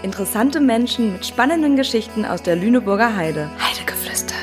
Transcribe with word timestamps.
Interessante 0.00 0.60
Menschen 0.60 1.14
mit 1.14 1.26
spannenden 1.26 1.74
Geschichten 1.74 2.24
aus 2.24 2.40
der 2.40 2.54
Lüneburger 2.54 3.16
Heide. 3.16 3.50
Heidegeflüster. 3.58 4.36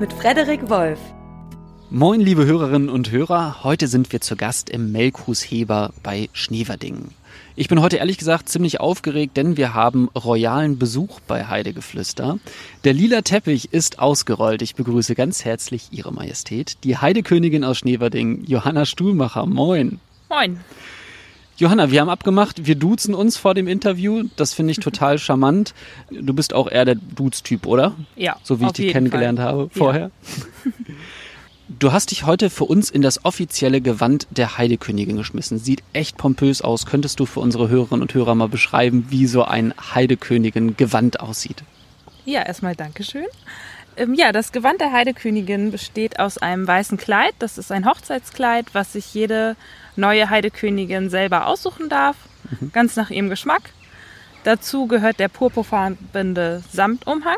Mit 0.00 0.10
Frederik 0.14 0.70
Wolf. 0.70 0.98
Moin, 1.90 2.20
liebe 2.20 2.46
Hörerinnen 2.46 2.88
und 2.88 3.10
Hörer. 3.10 3.62
Heute 3.64 3.86
sind 3.86 4.12
wir 4.12 4.22
zu 4.22 4.34
Gast 4.34 4.70
im 4.70 4.92
Melkhusheber 4.92 5.92
bei 6.02 6.30
Schneverdingen. 6.32 7.10
Ich 7.54 7.68
bin 7.68 7.82
heute 7.82 7.98
ehrlich 7.98 8.16
gesagt 8.16 8.48
ziemlich 8.48 8.80
aufgeregt, 8.80 9.36
denn 9.36 9.58
wir 9.58 9.74
haben 9.74 10.08
royalen 10.16 10.78
Besuch 10.78 11.20
bei 11.20 11.44
Heidegeflüster. 11.44 12.38
Der 12.84 12.94
lila 12.94 13.20
Teppich 13.20 13.74
ist 13.74 13.98
ausgerollt. 13.98 14.62
Ich 14.62 14.74
begrüße 14.74 15.14
ganz 15.14 15.44
herzlich 15.44 15.88
Ihre 15.90 16.14
Majestät, 16.14 16.78
die 16.82 16.96
Heidekönigin 16.96 17.62
aus 17.62 17.76
Schneverdingen, 17.76 18.42
Johanna 18.46 18.86
Stuhlmacher. 18.86 19.44
Moin. 19.44 20.00
Moin. 20.30 20.60
Johanna, 21.56 21.90
wir 21.90 22.00
haben 22.00 22.08
abgemacht, 22.08 22.66
wir 22.66 22.74
duzen 22.74 23.14
uns 23.14 23.36
vor 23.36 23.54
dem 23.54 23.68
Interview. 23.68 24.24
Das 24.36 24.54
finde 24.54 24.72
ich 24.72 24.80
total 24.80 25.18
charmant. 25.18 25.72
Du 26.10 26.34
bist 26.34 26.52
auch 26.52 26.68
eher 26.68 26.84
der 26.84 26.96
Dudes-Typ, 26.96 27.66
oder? 27.66 27.94
Ja. 28.16 28.36
So 28.42 28.60
wie 28.60 28.66
ich 28.66 28.72
dich 28.72 28.92
kennengelernt 28.92 29.38
Fall. 29.38 29.48
habe 29.48 29.70
vorher. 29.70 30.10
Ja. 30.64 30.72
Du 31.66 31.92
hast 31.92 32.10
dich 32.10 32.26
heute 32.26 32.50
für 32.50 32.64
uns 32.64 32.90
in 32.90 33.00
das 33.00 33.24
offizielle 33.24 33.80
Gewand 33.80 34.26
der 34.30 34.58
Heidekönigin 34.58 35.16
geschmissen. 35.16 35.58
Sieht 35.58 35.82
echt 35.94 36.18
pompös 36.18 36.60
aus. 36.60 36.84
Könntest 36.84 37.20
du 37.20 37.26
für 37.26 37.40
unsere 37.40 37.70
Hörerinnen 37.70 38.02
und 38.02 38.12
Hörer 38.12 38.34
mal 38.34 38.50
beschreiben, 38.50 39.06
wie 39.08 39.26
so 39.26 39.44
ein 39.44 39.72
Heidekönigin-Gewand 39.94 41.20
aussieht? 41.20 41.62
Ja, 42.26 42.42
erstmal 42.42 42.76
Dankeschön. 42.76 43.24
Ähm, 43.96 44.12
ja, 44.12 44.32
das 44.32 44.52
Gewand 44.52 44.82
der 44.82 44.92
Heidekönigin 44.92 45.70
besteht 45.70 46.20
aus 46.20 46.36
einem 46.36 46.66
weißen 46.66 46.98
Kleid. 46.98 47.34
Das 47.38 47.56
ist 47.56 47.72
ein 47.72 47.86
Hochzeitskleid, 47.86 48.66
was 48.74 48.92
sich 48.92 49.14
jede 49.14 49.56
neue 49.96 50.30
Heidekönigin 50.30 51.10
selber 51.10 51.46
aussuchen 51.46 51.88
darf, 51.88 52.16
mhm. 52.50 52.72
ganz 52.72 52.96
nach 52.96 53.10
ihrem 53.10 53.30
Geschmack. 53.30 53.62
Dazu 54.44 54.86
gehört 54.86 55.18
der 55.18 55.28
purpurfarbene 55.28 56.62
Samtumhang. 56.70 57.36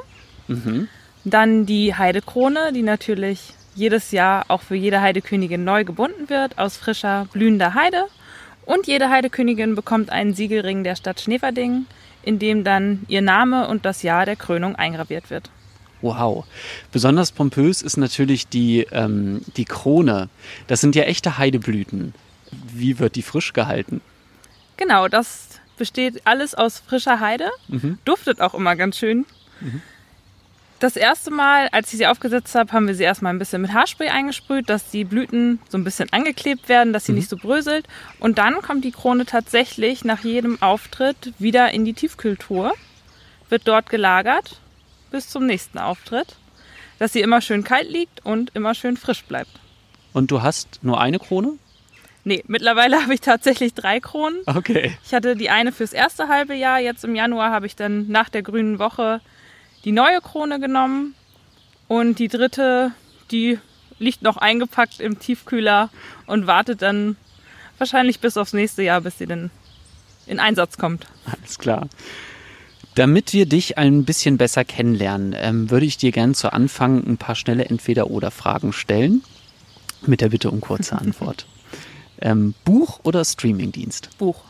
Mhm. 0.49 0.89
Dann 1.25 1.67
die 1.67 1.95
Heidekrone, 1.95 2.73
die 2.73 2.83
natürlich 2.83 3.55
jedes 3.75 4.11
Jahr 4.11 4.45
auch 4.49 4.63
für 4.63 4.75
jede 4.75 5.01
Heidekönigin 5.01 5.63
neu 5.63 5.85
gebunden 5.85 6.29
wird 6.29 6.59
aus 6.59 6.77
frischer, 6.77 7.29
blühender 7.33 7.75
Heide. 7.75 8.07
Und 8.65 8.87
jede 8.87 9.11
Heidekönigin 9.11 9.75
bekommt 9.75 10.11
einen 10.11 10.35
Siegelring 10.35 10.83
der 10.83 10.97
Stadt 10.97 11.21
Schneverdingen, 11.21 11.87
in 12.23 12.39
dem 12.39 12.65
dann 12.65 13.05
ihr 13.07 13.23
Name 13.23 13.69
und 13.69 13.85
das 13.85 14.03
Jahr 14.03 14.27
der 14.27 14.37
Krönung 14.37 14.75
eingraviert 14.75 15.31
wird. 15.31 15.51
Wow. 16.03 16.45
Besonders 16.93 17.33
pompös 17.33 17.83
ist 17.83 17.97
natürlich 17.97 18.49
die, 18.49 18.87
ähm, 18.91 19.43
die 19.57 19.65
Krone. 19.65 20.29
Das 20.67 20.81
sind 20.81 20.95
ja 20.95 21.05
echte 21.05 21.39
Heideblüten. 21.39 22.15
Wie 22.79 22.99
wird 22.99 23.17
die 23.17 23.23
frisch 23.23 23.53
gehalten? 23.53 24.01
Genau, 24.77 25.09
das 25.09 25.61
besteht 25.77 26.27
alles 26.27 26.55
aus 26.55 26.79
frischer 26.79 27.21
Heide. 27.21 27.51
Mhm. 27.69 27.99
Duftet 28.05 28.41
auch 28.41 28.55
immer 28.55 28.77
ganz 28.77 28.99
schön. 28.99 29.25
Mhm. 29.61 29.83
Das 30.79 30.97
erste 30.97 31.31
Mal, 31.31 31.69
als 31.73 31.91
ich 31.93 31.99
sie 31.99 32.07
aufgesetzt 32.07 32.55
habe, 32.55 32.71
haben 32.73 32.87
wir 32.87 32.95
sie 32.95 33.05
erstmal 33.05 33.33
ein 33.33 33.39
bisschen 33.39 33.63
mit 33.63 33.73
Haarspray 33.73 34.09
eingesprüht, 34.09 34.69
dass 34.69 34.91
die 34.91 35.05
Blüten 35.05 35.59
so 35.71 35.79
ein 35.79 35.85
bisschen 35.85 36.13
angeklebt 36.13 36.69
werden, 36.69 36.93
dass 36.93 37.07
sie 37.07 37.13
mhm. 37.13 37.19
nicht 37.19 37.31
so 37.31 37.39
bröselt. 37.39 37.87
Und 38.21 38.37
dann 38.37 38.61
kommt 38.61 38.85
die 38.85 38.93
Krone 38.93 39.25
tatsächlich 39.25 40.05
nach 40.05 40.23
jedem 40.23 40.61
Auftritt 40.61 41.33
wieder 41.39 41.73
in 41.73 41.87
die 41.87 41.95
Tiefkühltruhe, 41.95 42.75
wird 43.49 43.67
dort 43.67 43.89
gelagert 43.89 44.61
bis 45.11 45.31
zum 45.31 45.47
nächsten 45.47 45.79
Auftritt, 45.79 46.37
dass 46.99 47.15
sie 47.15 47.21
immer 47.23 47.41
schön 47.41 47.65
kalt 47.65 47.91
liegt 47.91 48.25
und 48.27 48.55
immer 48.55 48.75
schön 48.75 48.99
frisch 48.99 49.25
bleibt. 49.25 49.51
Und 50.13 50.31
du 50.31 50.43
hast 50.43 50.81
nur 50.83 51.01
eine 51.01 51.19
Krone? 51.19 51.55
Nee, 52.27 52.43
mittlerweile 52.49 53.01
habe 53.03 53.15
ich 53.15 53.21
tatsächlich 53.21 53.73
drei 53.73 54.01
Kronen. 54.01 54.41
Okay. 54.47 54.99
Ich 55.05 55.15
hatte 55.15 55.37
die 55.37 55.49
eine 55.49 55.71
fürs 55.71 55.93
erste 55.93 56.27
halbe 56.27 56.55
Jahr. 56.55 56.81
Jetzt 56.81 57.05
im 57.05 57.15
Januar 57.15 57.53
habe 57.53 57.67
ich 57.67 57.77
dann 57.77 58.09
nach 58.09 58.29
der 58.29 58.43
grünen 58.43 58.81
Woche 58.81 59.21
die 59.85 59.93
neue 59.93 60.21
Krone 60.21 60.59
genommen 60.59 61.15
und 61.87 62.19
die 62.19 62.27
dritte, 62.27 62.91
die 63.31 63.61
liegt 64.01 64.23
noch 64.23 64.37
eingepackt 64.37 64.99
im 64.99 65.21
Tiefkühler 65.21 65.89
und 66.27 66.49
wartet 66.49 66.83
dann 66.83 67.17
wahrscheinlich 67.79 68.19
bis 68.19 68.37
aufs 68.37 68.53
nächste 68.53 68.83
Jahr, 68.83 69.03
bis 69.03 69.19
sie 69.19 69.27
dann 69.27 69.53
in 70.27 70.41
Einsatz 70.41 70.79
kommt. 70.79 71.07
Alles 71.27 71.61
klar. 71.61 71.89
Damit 72.97 73.35
wir 73.35 73.47
dich 73.47 73.79
ein 73.79 74.05
bisschen 74.05 74.37
besser 74.37 74.65
kennenlernen, 74.65 75.37
ähm, 75.39 75.71
würde 75.71 75.87
ich 75.87 75.97
dir 75.97 76.11
gerne 76.11 76.33
zu 76.33 76.53
Anfang 76.53 77.07
ein 77.07 77.19
paar 77.19 77.37
schnelle 77.37 77.67
Entweder-Oder-Fragen 77.67 78.73
stellen. 78.73 79.23
Mit 80.05 80.23
der 80.23 80.31
Bitte 80.31 80.51
um 80.51 80.61
kurze 80.61 80.99
Antwort. 80.99 81.47
Ähm, 82.21 82.55
Buch 82.65 83.01
oder 83.03 83.25
Streamingdienst? 83.25 84.17
Buch. 84.19 84.41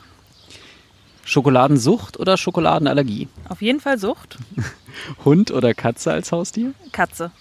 Schokoladensucht 1.25 2.19
oder 2.21 2.37
Schokoladenallergie? 2.37 3.29
Auf 3.49 3.61
jeden 3.61 3.81
Fall 3.81 3.99
Sucht. 3.99 4.39
Hund 5.25 5.51
oder 5.51 5.75
Katze 5.75 6.13
als 6.13 6.31
Haustier? 6.31 6.73
Katze. 6.93 7.33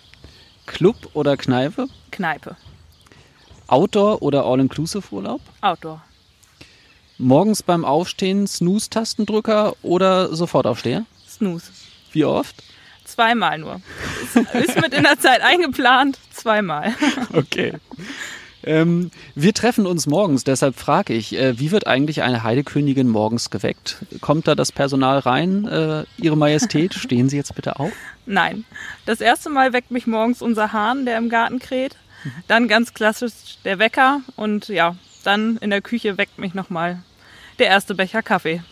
Club 0.65 0.95
oder 1.13 1.37
Kneipe? 1.37 1.87
Kneipe. 2.11 2.57
Outdoor 3.67 4.21
oder 4.21 4.45
All-Inclusive-Urlaub? 4.45 5.41
Outdoor. 5.61 6.01
Morgens 7.17 7.63
beim 7.63 7.85
Aufstehen 7.85 8.47
Snooze-Tastendrücker 8.47 9.75
oder 9.83 10.35
Sofortaufsteher? 10.35 11.05
Snooze. 11.27 11.71
Wie 12.11 12.25
oft? 12.25 12.63
Zweimal 13.05 13.59
nur. 13.59 13.81
Ist 14.53 14.81
mit 14.81 14.93
in 14.93 15.03
der 15.03 15.19
Zeit 15.19 15.41
eingeplant. 15.41 16.19
Zweimal. 16.31 16.93
Okay. 17.33 17.73
Ähm, 18.65 19.11
wir 19.35 19.53
treffen 19.53 19.85
uns 19.85 20.07
morgens, 20.07 20.43
deshalb 20.43 20.75
frage 20.75 21.13
ich, 21.13 21.37
äh, 21.37 21.59
wie 21.59 21.71
wird 21.71 21.85
eigentlich 21.85 22.23
eine 22.23 22.43
Heidekönigin 22.43 23.07
morgens 23.07 23.51
geweckt? 23.51 23.97
Kommt 24.21 24.47
da 24.47 24.55
das 24.55 24.71
Personal 24.71 25.19
rein? 25.19 25.67
Äh, 25.67 26.05
Ihre 26.17 26.35
Majestät, 26.35 26.93
stehen 26.95 27.29
Sie 27.29 27.37
jetzt 27.37 27.53
bitte 27.53 27.79
auf? 27.79 27.91
Nein. 28.25 28.65
Das 29.05 29.21
erste 29.21 29.51
Mal 29.51 29.71
weckt 29.71 29.91
mich 29.91 30.07
morgens 30.07 30.41
unser 30.41 30.73
Hahn, 30.73 31.05
der 31.05 31.19
im 31.19 31.29
Garten 31.29 31.59
kräht. 31.59 31.95
Dann 32.47 32.67
ganz 32.67 32.95
klassisch 32.95 33.59
der 33.63 33.77
Wecker 33.77 34.21
und 34.35 34.67
ja, 34.67 34.95
dann 35.23 35.57
in 35.57 35.69
der 35.69 35.81
Küche 35.81 36.17
weckt 36.17 36.39
mich 36.39 36.55
nochmal 36.55 37.03
der 37.59 37.67
erste 37.67 37.93
Becher 37.93 38.23
Kaffee. 38.23 38.63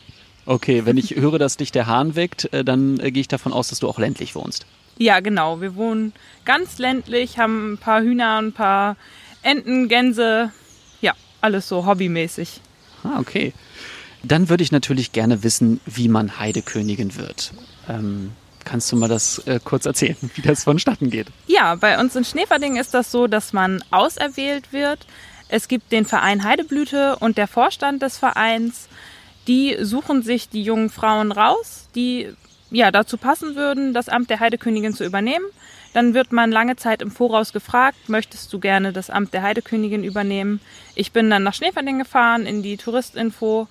Okay, 0.47 0.85
wenn 0.85 0.97
ich 0.97 1.15
höre, 1.15 1.37
dass 1.37 1.57
dich 1.57 1.71
der 1.71 1.85
Hahn 1.85 2.15
weckt, 2.15 2.51
äh, 2.51 2.65
dann 2.65 2.99
äh, 2.99 3.11
gehe 3.11 3.21
ich 3.21 3.27
davon 3.27 3.53
aus, 3.53 3.69
dass 3.69 3.79
du 3.79 3.87
auch 3.87 3.99
ländlich 3.99 4.33
wohnst. 4.33 4.65
Ja, 4.97 5.19
genau. 5.19 5.61
Wir 5.61 5.75
wohnen 5.75 6.13
ganz 6.45 6.79
ländlich, 6.79 7.37
haben 7.37 7.73
ein 7.73 7.77
paar 7.77 8.01
Hühner, 8.01 8.41
ein 8.41 8.53
paar 8.53 8.97
Enten, 9.43 9.87
Gänse, 9.89 10.51
ja, 11.01 11.13
alles 11.41 11.67
so 11.67 11.85
hobbymäßig. 11.85 12.61
Ah, 13.03 13.19
okay. 13.19 13.53
Dann 14.23 14.49
würde 14.49 14.63
ich 14.63 14.71
natürlich 14.71 15.11
gerne 15.11 15.43
wissen, 15.43 15.81
wie 15.85 16.07
man 16.07 16.39
Heidekönigin 16.39 17.17
wird. 17.17 17.51
Ähm, 17.89 18.31
kannst 18.63 18.91
du 18.91 18.95
mal 18.95 19.09
das 19.09 19.39
äh, 19.39 19.59
kurz 19.63 19.85
erzählen, 19.85 20.15
wie 20.35 20.41
das 20.41 20.63
vonstatten 20.63 21.09
geht? 21.09 21.27
Ja, 21.47 21.75
bei 21.75 21.99
uns 21.99 22.15
in 22.15 22.23
Schneverding 22.23 22.77
ist 22.77 22.93
das 22.93 23.11
so, 23.11 23.27
dass 23.27 23.53
man 23.53 23.83
auserwählt 23.91 24.71
wird. 24.71 25.05
Es 25.49 25.67
gibt 25.67 25.91
den 25.91 26.05
Verein 26.05 26.43
Heideblüte 26.43 27.17
und 27.17 27.37
der 27.37 27.47
Vorstand 27.47 28.01
des 28.01 28.17
Vereins, 28.17 28.87
die 29.47 29.77
suchen 29.81 30.23
sich 30.23 30.49
die 30.49 30.63
jungen 30.63 30.89
Frauen 30.89 31.31
raus, 31.31 31.89
die 31.95 32.29
ja 32.71 32.91
dazu 32.91 33.17
passen 33.17 33.55
würden, 33.55 33.93
das 33.93 34.09
Amt 34.09 34.29
der 34.29 34.39
Heidekönigin 34.39 34.93
zu 34.93 35.03
übernehmen. 35.03 35.45
Dann 35.93 36.13
wird 36.13 36.31
man 36.31 36.51
lange 36.51 36.75
Zeit 36.75 37.01
im 37.01 37.11
Voraus 37.11 37.53
gefragt, 37.53 38.09
möchtest 38.09 38.51
du 38.51 38.59
gerne 38.59 38.91
das 38.91 39.09
Amt 39.09 39.33
der 39.33 39.43
Heidekönigin 39.43 40.03
übernehmen? 40.03 40.59
Ich 40.95 41.11
bin 41.11 41.29
dann 41.29 41.43
nach 41.43 41.53
Schneverding 41.53 41.99
gefahren 41.99 42.45
in 42.45 42.63
die 42.63 42.77
Touristinfo, 42.77 43.67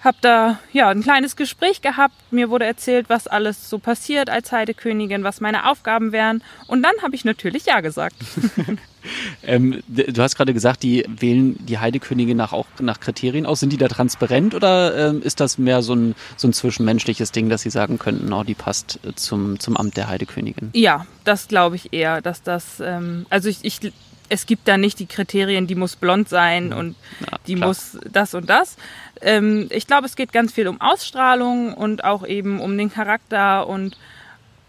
habe 0.00 0.18
da 0.20 0.60
ja 0.72 0.88
ein 0.88 1.02
kleines 1.02 1.34
Gespräch 1.34 1.82
gehabt. 1.82 2.14
Mir 2.30 2.50
wurde 2.50 2.64
erzählt, 2.64 3.08
was 3.08 3.26
alles 3.26 3.68
so 3.68 3.78
passiert 3.78 4.30
als 4.30 4.52
Heidekönigin, 4.52 5.24
was 5.24 5.40
meine 5.40 5.68
Aufgaben 5.68 6.12
wären. 6.12 6.42
Und 6.68 6.82
dann 6.82 6.94
habe 7.02 7.16
ich 7.16 7.24
natürlich 7.24 7.66
ja 7.66 7.80
gesagt. 7.80 8.16
ähm, 9.42 9.82
du 9.88 10.22
hast 10.22 10.36
gerade 10.36 10.54
gesagt, 10.54 10.82
die 10.82 11.04
wählen 11.08 11.56
die 11.66 11.78
Heidekönigin 11.78 12.36
nach, 12.36 12.52
auch 12.52 12.66
nach 12.80 13.00
Kriterien 13.00 13.46
aus. 13.46 13.60
Sind 13.60 13.72
die 13.72 13.76
da 13.76 13.88
transparent 13.88 14.54
oder 14.54 15.10
ähm, 15.10 15.22
ist 15.22 15.40
das 15.40 15.58
mehr 15.58 15.82
so 15.82 15.94
ein, 15.94 16.14
so 16.36 16.48
ein 16.48 16.52
zwischenmenschliches 16.52 17.32
Ding, 17.32 17.48
dass 17.48 17.62
sie 17.62 17.70
sagen 17.70 17.98
könnten, 17.98 18.32
oh, 18.32 18.44
die 18.44 18.54
passt 18.54 19.00
zum, 19.16 19.58
zum 19.60 19.76
Amt 19.76 19.96
der 19.96 20.08
Heidekönigin? 20.08 20.70
Ja, 20.74 21.06
das 21.24 21.48
glaube 21.48 21.76
ich 21.76 21.92
eher, 21.92 22.20
dass 22.20 22.42
das, 22.42 22.80
ähm, 22.80 23.26
also 23.30 23.48
ich, 23.48 23.64
ich 23.64 23.92
es 24.28 24.46
gibt 24.46 24.68
da 24.68 24.76
nicht 24.76 24.98
die 24.98 25.06
Kriterien, 25.06 25.66
die 25.66 25.74
muss 25.74 25.96
blond 25.96 26.28
sein 26.28 26.72
und 26.72 26.96
ja, 27.20 27.38
die 27.46 27.54
klar. 27.54 27.68
muss 27.68 27.98
das 28.10 28.34
und 28.34 28.48
das. 28.48 28.76
Ähm, 29.20 29.68
ich 29.70 29.86
glaube, 29.86 30.06
es 30.06 30.16
geht 30.16 30.32
ganz 30.32 30.52
viel 30.52 30.68
um 30.68 30.80
Ausstrahlung 30.80 31.74
und 31.74 32.04
auch 32.04 32.26
eben 32.26 32.60
um 32.60 32.76
den 32.76 32.92
Charakter 32.92 33.66
und 33.66 33.96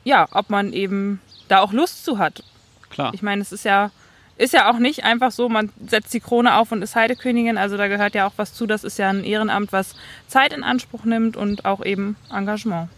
ja, 0.04 0.28
ob 0.32 0.50
man 0.50 0.74
eben 0.74 1.20
da 1.50 1.60
auch 1.60 1.74
Lust 1.74 2.06
zu 2.06 2.18
hat. 2.18 2.44
Klar. 2.90 3.14
Ich 3.14 3.22
meine, 3.22 3.42
es 3.42 3.52
ist 3.52 3.66
ja 3.66 3.92
ist 4.40 4.54
ja 4.54 4.72
auch 4.72 4.80
nicht 4.80 5.04
einfach 5.04 5.32
so, 5.32 5.50
man 5.50 5.70
setzt 5.86 6.14
die 6.14 6.22
Krone 6.22 6.56
auf 6.56 6.72
und 6.72 6.82
ist 6.82 6.96
Heidekönigin. 6.96 7.58
Also 7.58 7.76
da 7.76 7.90
gehört 7.90 8.16
ja 8.16 8.26
auch 8.26 8.32
was 8.38 8.54
zu. 8.54 8.66
Das 8.66 8.86
ist 8.86 8.98
ja 8.98 9.10
ein 9.10 9.26
Ehrenamt, 9.26 9.74
was 9.74 9.96
Zeit 10.28 10.54
in 10.54 10.64
Anspruch 10.64 11.04
nimmt 11.04 11.36
und 11.36 11.66
auch 11.66 11.84
eben 11.84 12.16
Engagement. 12.34 12.90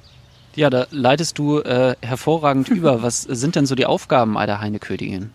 Ja, 0.55 0.69
da 0.69 0.85
leitest 0.91 1.39
du 1.39 1.59
äh, 1.59 1.95
hervorragend 2.01 2.69
über. 2.69 3.01
Was 3.01 3.23
sind 3.23 3.55
denn 3.55 3.65
so 3.65 3.73
die 3.73 3.87
Aufgaben 3.87 4.37
einer 4.37 4.61
Heidekönigin? 4.61 5.31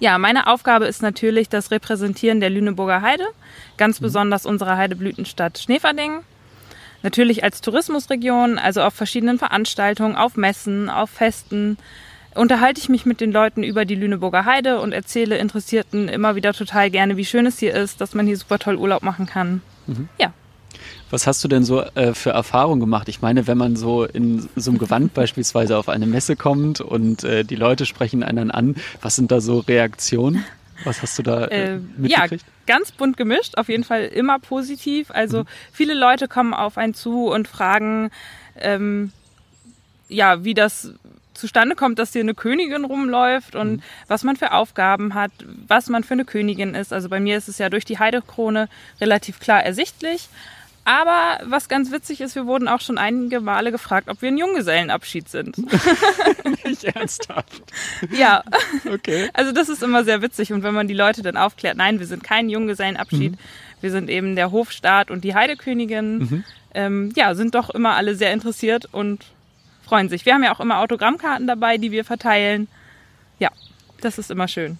Ja, 0.00 0.18
meine 0.18 0.48
Aufgabe 0.48 0.86
ist 0.86 1.00
natürlich 1.00 1.48
das 1.48 1.70
Repräsentieren 1.70 2.40
der 2.40 2.50
Lüneburger 2.50 3.00
Heide, 3.00 3.26
ganz 3.76 4.00
mhm. 4.00 4.04
besonders 4.04 4.46
unserer 4.46 4.76
Heideblütenstadt 4.76 5.58
Schneverding. 5.58 6.20
natürlich 7.02 7.44
als 7.44 7.60
Tourismusregion, 7.60 8.58
also 8.58 8.82
auf 8.82 8.94
verschiedenen 8.94 9.38
Veranstaltungen, 9.38 10.16
auf 10.16 10.36
Messen, 10.36 10.90
auf 10.90 11.10
Festen, 11.10 11.78
unterhalte 12.34 12.80
ich 12.80 12.88
mich 12.88 13.06
mit 13.06 13.20
den 13.20 13.32
Leuten 13.32 13.62
über 13.62 13.84
die 13.84 13.94
Lüneburger 13.94 14.44
Heide 14.44 14.80
und 14.80 14.92
erzähle 14.92 15.38
Interessierten 15.38 16.08
immer 16.08 16.36
wieder 16.36 16.52
total 16.52 16.90
gerne, 16.90 17.16
wie 17.16 17.24
schön 17.24 17.46
es 17.46 17.58
hier 17.58 17.74
ist, 17.74 18.00
dass 18.00 18.14
man 18.14 18.26
hier 18.26 18.36
super 18.36 18.58
toll 18.58 18.76
Urlaub 18.76 19.02
machen 19.02 19.26
kann. 19.26 19.62
Mhm. 19.86 20.08
Ja. 20.18 20.32
Was 21.10 21.26
hast 21.26 21.42
du 21.42 21.48
denn 21.48 21.64
so 21.64 21.82
äh, 21.82 22.14
für 22.14 22.30
Erfahrungen 22.30 22.80
gemacht? 22.80 23.08
Ich 23.08 23.20
meine, 23.20 23.48
wenn 23.48 23.58
man 23.58 23.74
so 23.74 24.04
in 24.04 24.48
so 24.54 24.70
einem 24.70 24.78
Gewand 24.78 25.12
beispielsweise 25.14 25.76
auf 25.76 25.88
eine 25.88 26.06
Messe 26.06 26.36
kommt 26.36 26.80
und 26.80 27.24
äh, 27.24 27.44
die 27.44 27.56
Leute 27.56 27.84
sprechen 27.86 28.22
einen 28.22 28.50
an, 28.50 28.76
was 29.02 29.16
sind 29.16 29.32
da 29.32 29.40
so 29.40 29.58
Reaktionen? 29.58 30.44
Was 30.84 31.02
hast 31.02 31.18
du 31.18 31.22
da 31.22 31.44
äh, 31.46 31.74
äh 31.74 31.80
mitgekriegt? 31.96 32.44
Ja, 32.46 32.74
ganz 32.74 32.92
bunt 32.92 33.16
gemischt, 33.16 33.58
auf 33.58 33.68
jeden 33.68 33.84
Fall 33.84 34.04
immer 34.04 34.38
positiv. 34.38 35.10
Also 35.10 35.40
mhm. 35.40 35.46
viele 35.72 35.94
Leute 35.94 36.28
kommen 36.28 36.54
auf 36.54 36.78
einen 36.78 36.94
zu 36.94 37.26
und 37.26 37.48
fragen, 37.48 38.10
ähm, 38.56 39.12
ja, 40.08 40.44
wie 40.44 40.54
das 40.54 40.94
zustande 41.40 41.74
kommt, 41.74 41.98
dass 41.98 42.12
hier 42.12 42.22
eine 42.22 42.34
Königin 42.34 42.84
rumläuft 42.84 43.56
und 43.56 43.72
mhm. 43.72 43.82
was 44.06 44.22
man 44.24 44.36
für 44.36 44.52
Aufgaben 44.52 45.14
hat, 45.14 45.32
was 45.66 45.88
man 45.88 46.04
für 46.04 46.14
eine 46.14 46.24
Königin 46.24 46.74
ist. 46.74 46.92
Also 46.92 47.08
bei 47.08 47.20
mir 47.20 47.36
ist 47.36 47.48
es 47.48 47.58
ja 47.58 47.68
durch 47.68 47.84
die 47.84 47.98
Heidekrone 47.98 48.68
relativ 49.00 49.40
klar 49.40 49.64
ersichtlich. 49.64 50.28
Aber 50.84 51.38
was 51.44 51.68
ganz 51.68 51.92
witzig 51.92 52.20
ist, 52.20 52.34
wir 52.34 52.46
wurden 52.46 52.66
auch 52.66 52.80
schon 52.80 52.96
einige 52.96 53.40
Male 53.40 53.70
gefragt, 53.70 54.08
ob 54.08 54.22
wir 54.22 54.28
ein 54.28 54.38
Junggesellenabschied 54.38 55.28
sind. 55.28 55.56
Nicht 56.64 56.84
ernsthaft. 56.96 57.62
Ja. 58.10 58.42
Okay. 58.90 59.28
Also 59.34 59.52
das 59.52 59.68
ist 59.68 59.82
immer 59.82 60.04
sehr 60.04 60.22
witzig. 60.22 60.52
Und 60.52 60.62
wenn 60.62 60.74
man 60.74 60.88
die 60.88 60.94
Leute 60.94 61.22
dann 61.22 61.36
aufklärt, 61.36 61.76
nein, 61.76 62.00
wir 62.00 62.06
sind 62.06 62.24
kein 62.24 62.48
Junggesellenabschied, 62.48 63.32
mhm. 63.32 63.38
wir 63.80 63.90
sind 63.90 64.08
eben 64.08 64.36
der 64.36 64.52
Hofstaat 64.52 65.10
und 65.10 65.22
die 65.22 65.34
Heidekönigin, 65.34 66.18
mhm. 66.18 66.44
ähm, 66.74 67.12
ja, 67.14 67.34
sind 67.34 67.54
doch 67.54 67.70
immer 67.70 67.94
alle 67.94 68.14
sehr 68.14 68.32
interessiert 68.32 68.88
und 68.90 69.26
freuen 69.90 70.08
sich. 70.08 70.24
Wir 70.24 70.34
haben 70.34 70.44
ja 70.44 70.54
auch 70.54 70.60
immer 70.60 70.78
Autogrammkarten 70.78 71.48
dabei, 71.48 71.76
die 71.76 71.90
wir 71.90 72.04
verteilen. 72.04 72.68
Ja, 73.40 73.50
das 74.00 74.18
ist 74.18 74.30
immer 74.30 74.46
schön. 74.46 74.78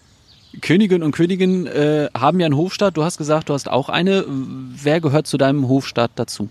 Königin 0.63 1.03
und 1.03 1.13
Königin 1.13 1.67
äh, 1.67 2.09
haben 2.17 2.39
ja 2.39 2.47
einen 2.47 2.57
Hofstaat. 2.57 2.97
Du 2.97 3.03
hast 3.03 3.19
gesagt, 3.19 3.49
du 3.49 3.55
hast 3.55 3.69
auch 3.69 3.89
eine. 3.89 4.25
Wer 4.29 5.01
gehört 5.01 5.27
zu 5.27 5.37
deinem 5.37 5.69
Hofstaat 5.69 6.13
dazu? 6.15 6.49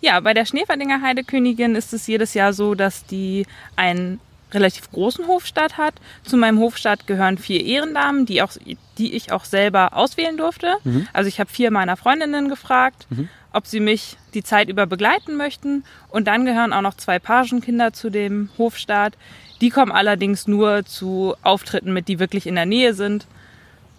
Ja, 0.00 0.18
bei 0.20 0.32
der 0.32 0.46
Schneeferdinger 0.46 1.02
Heidekönigin 1.02 1.74
ist 1.74 1.92
es 1.92 2.06
jedes 2.06 2.32
Jahr 2.32 2.54
so, 2.54 2.74
dass 2.74 3.04
die 3.04 3.46
einen 3.76 4.18
relativ 4.52 4.90
großen 4.90 5.26
Hofstaat 5.26 5.76
hat. 5.76 5.94
Zu 6.24 6.38
meinem 6.38 6.58
Hofstaat 6.58 7.06
gehören 7.06 7.36
vier 7.36 7.64
Ehrendamen, 7.64 8.24
die, 8.24 8.40
auch, 8.40 8.52
die 8.98 9.14
ich 9.14 9.30
auch 9.30 9.44
selber 9.44 9.94
auswählen 9.94 10.38
durfte. 10.38 10.76
Mhm. 10.84 11.06
Also 11.12 11.28
ich 11.28 11.38
habe 11.38 11.50
vier 11.50 11.70
meiner 11.70 11.96
Freundinnen 11.96 12.48
gefragt, 12.48 13.06
mhm. 13.10 13.28
Ob 13.52 13.66
sie 13.66 13.80
mich 13.80 14.16
die 14.34 14.42
Zeit 14.42 14.68
über 14.68 14.86
begleiten 14.86 15.36
möchten. 15.36 15.84
Und 16.08 16.26
dann 16.26 16.44
gehören 16.44 16.72
auch 16.72 16.82
noch 16.82 16.94
zwei 16.94 17.18
Pagenkinder 17.18 17.92
zu 17.92 18.10
dem 18.10 18.50
Hofstaat. 18.58 19.14
Die 19.60 19.70
kommen 19.70 19.92
allerdings 19.92 20.46
nur 20.46 20.84
zu 20.84 21.34
Auftritten 21.42 21.92
mit, 21.92 22.08
die 22.08 22.18
wirklich 22.18 22.46
in 22.46 22.54
der 22.54 22.66
Nähe 22.66 22.94
sind, 22.94 23.26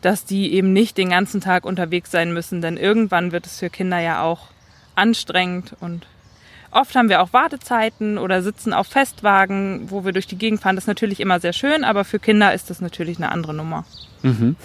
dass 0.02 0.26
die 0.26 0.54
eben 0.54 0.74
nicht 0.74 0.98
den 0.98 1.10
ganzen 1.10 1.42
Tag 1.42 1.66
unterwegs 1.66 2.12
sein 2.12 2.34
müssen, 2.34 2.62
denn 2.62 2.78
irgendwann 2.78 3.32
wird 3.32 3.46
es 3.46 3.60
für 3.60 3.70
Kinder 3.70 4.00
ja 4.00 4.24
auch 4.24 4.48
anstrengend 4.96 5.76
und 5.80 6.08
oft 6.72 6.96
haben 6.96 7.10
wir 7.10 7.22
auch 7.22 7.34
Wartezeiten 7.34 8.18
oder 8.18 8.42
sitzen 8.42 8.74
auf 8.74 8.88
Festwagen, 8.88 9.92
wo 9.92 10.04
wir 10.04 10.12
durch 10.12 10.28
die 10.28 10.38
Gegend 10.38 10.62
fahren. 10.62 10.76
Das 10.76 10.86
ist 10.86 10.88
natürlich 10.88 11.20
immer 11.20 11.40
sehr 11.40 11.54
schön, 11.54 11.84
aber 11.84 12.04
für 12.04 12.20
Kinder 12.20 12.54
ist 12.54 12.70
das 12.70 12.82
natürlich 12.82 13.18
eine 13.18 13.32
andere 13.32 13.54
Nummer. 13.54 13.86
Mhm. 14.24 14.56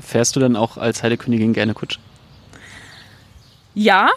Fährst 0.00 0.36
du 0.36 0.40
dann 0.40 0.56
auch 0.56 0.76
als 0.78 1.02
Heidekönigin 1.02 1.52
gerne 1.52 1.74
Kutsche? 1.74 2.00
Ja, 3.74 4.10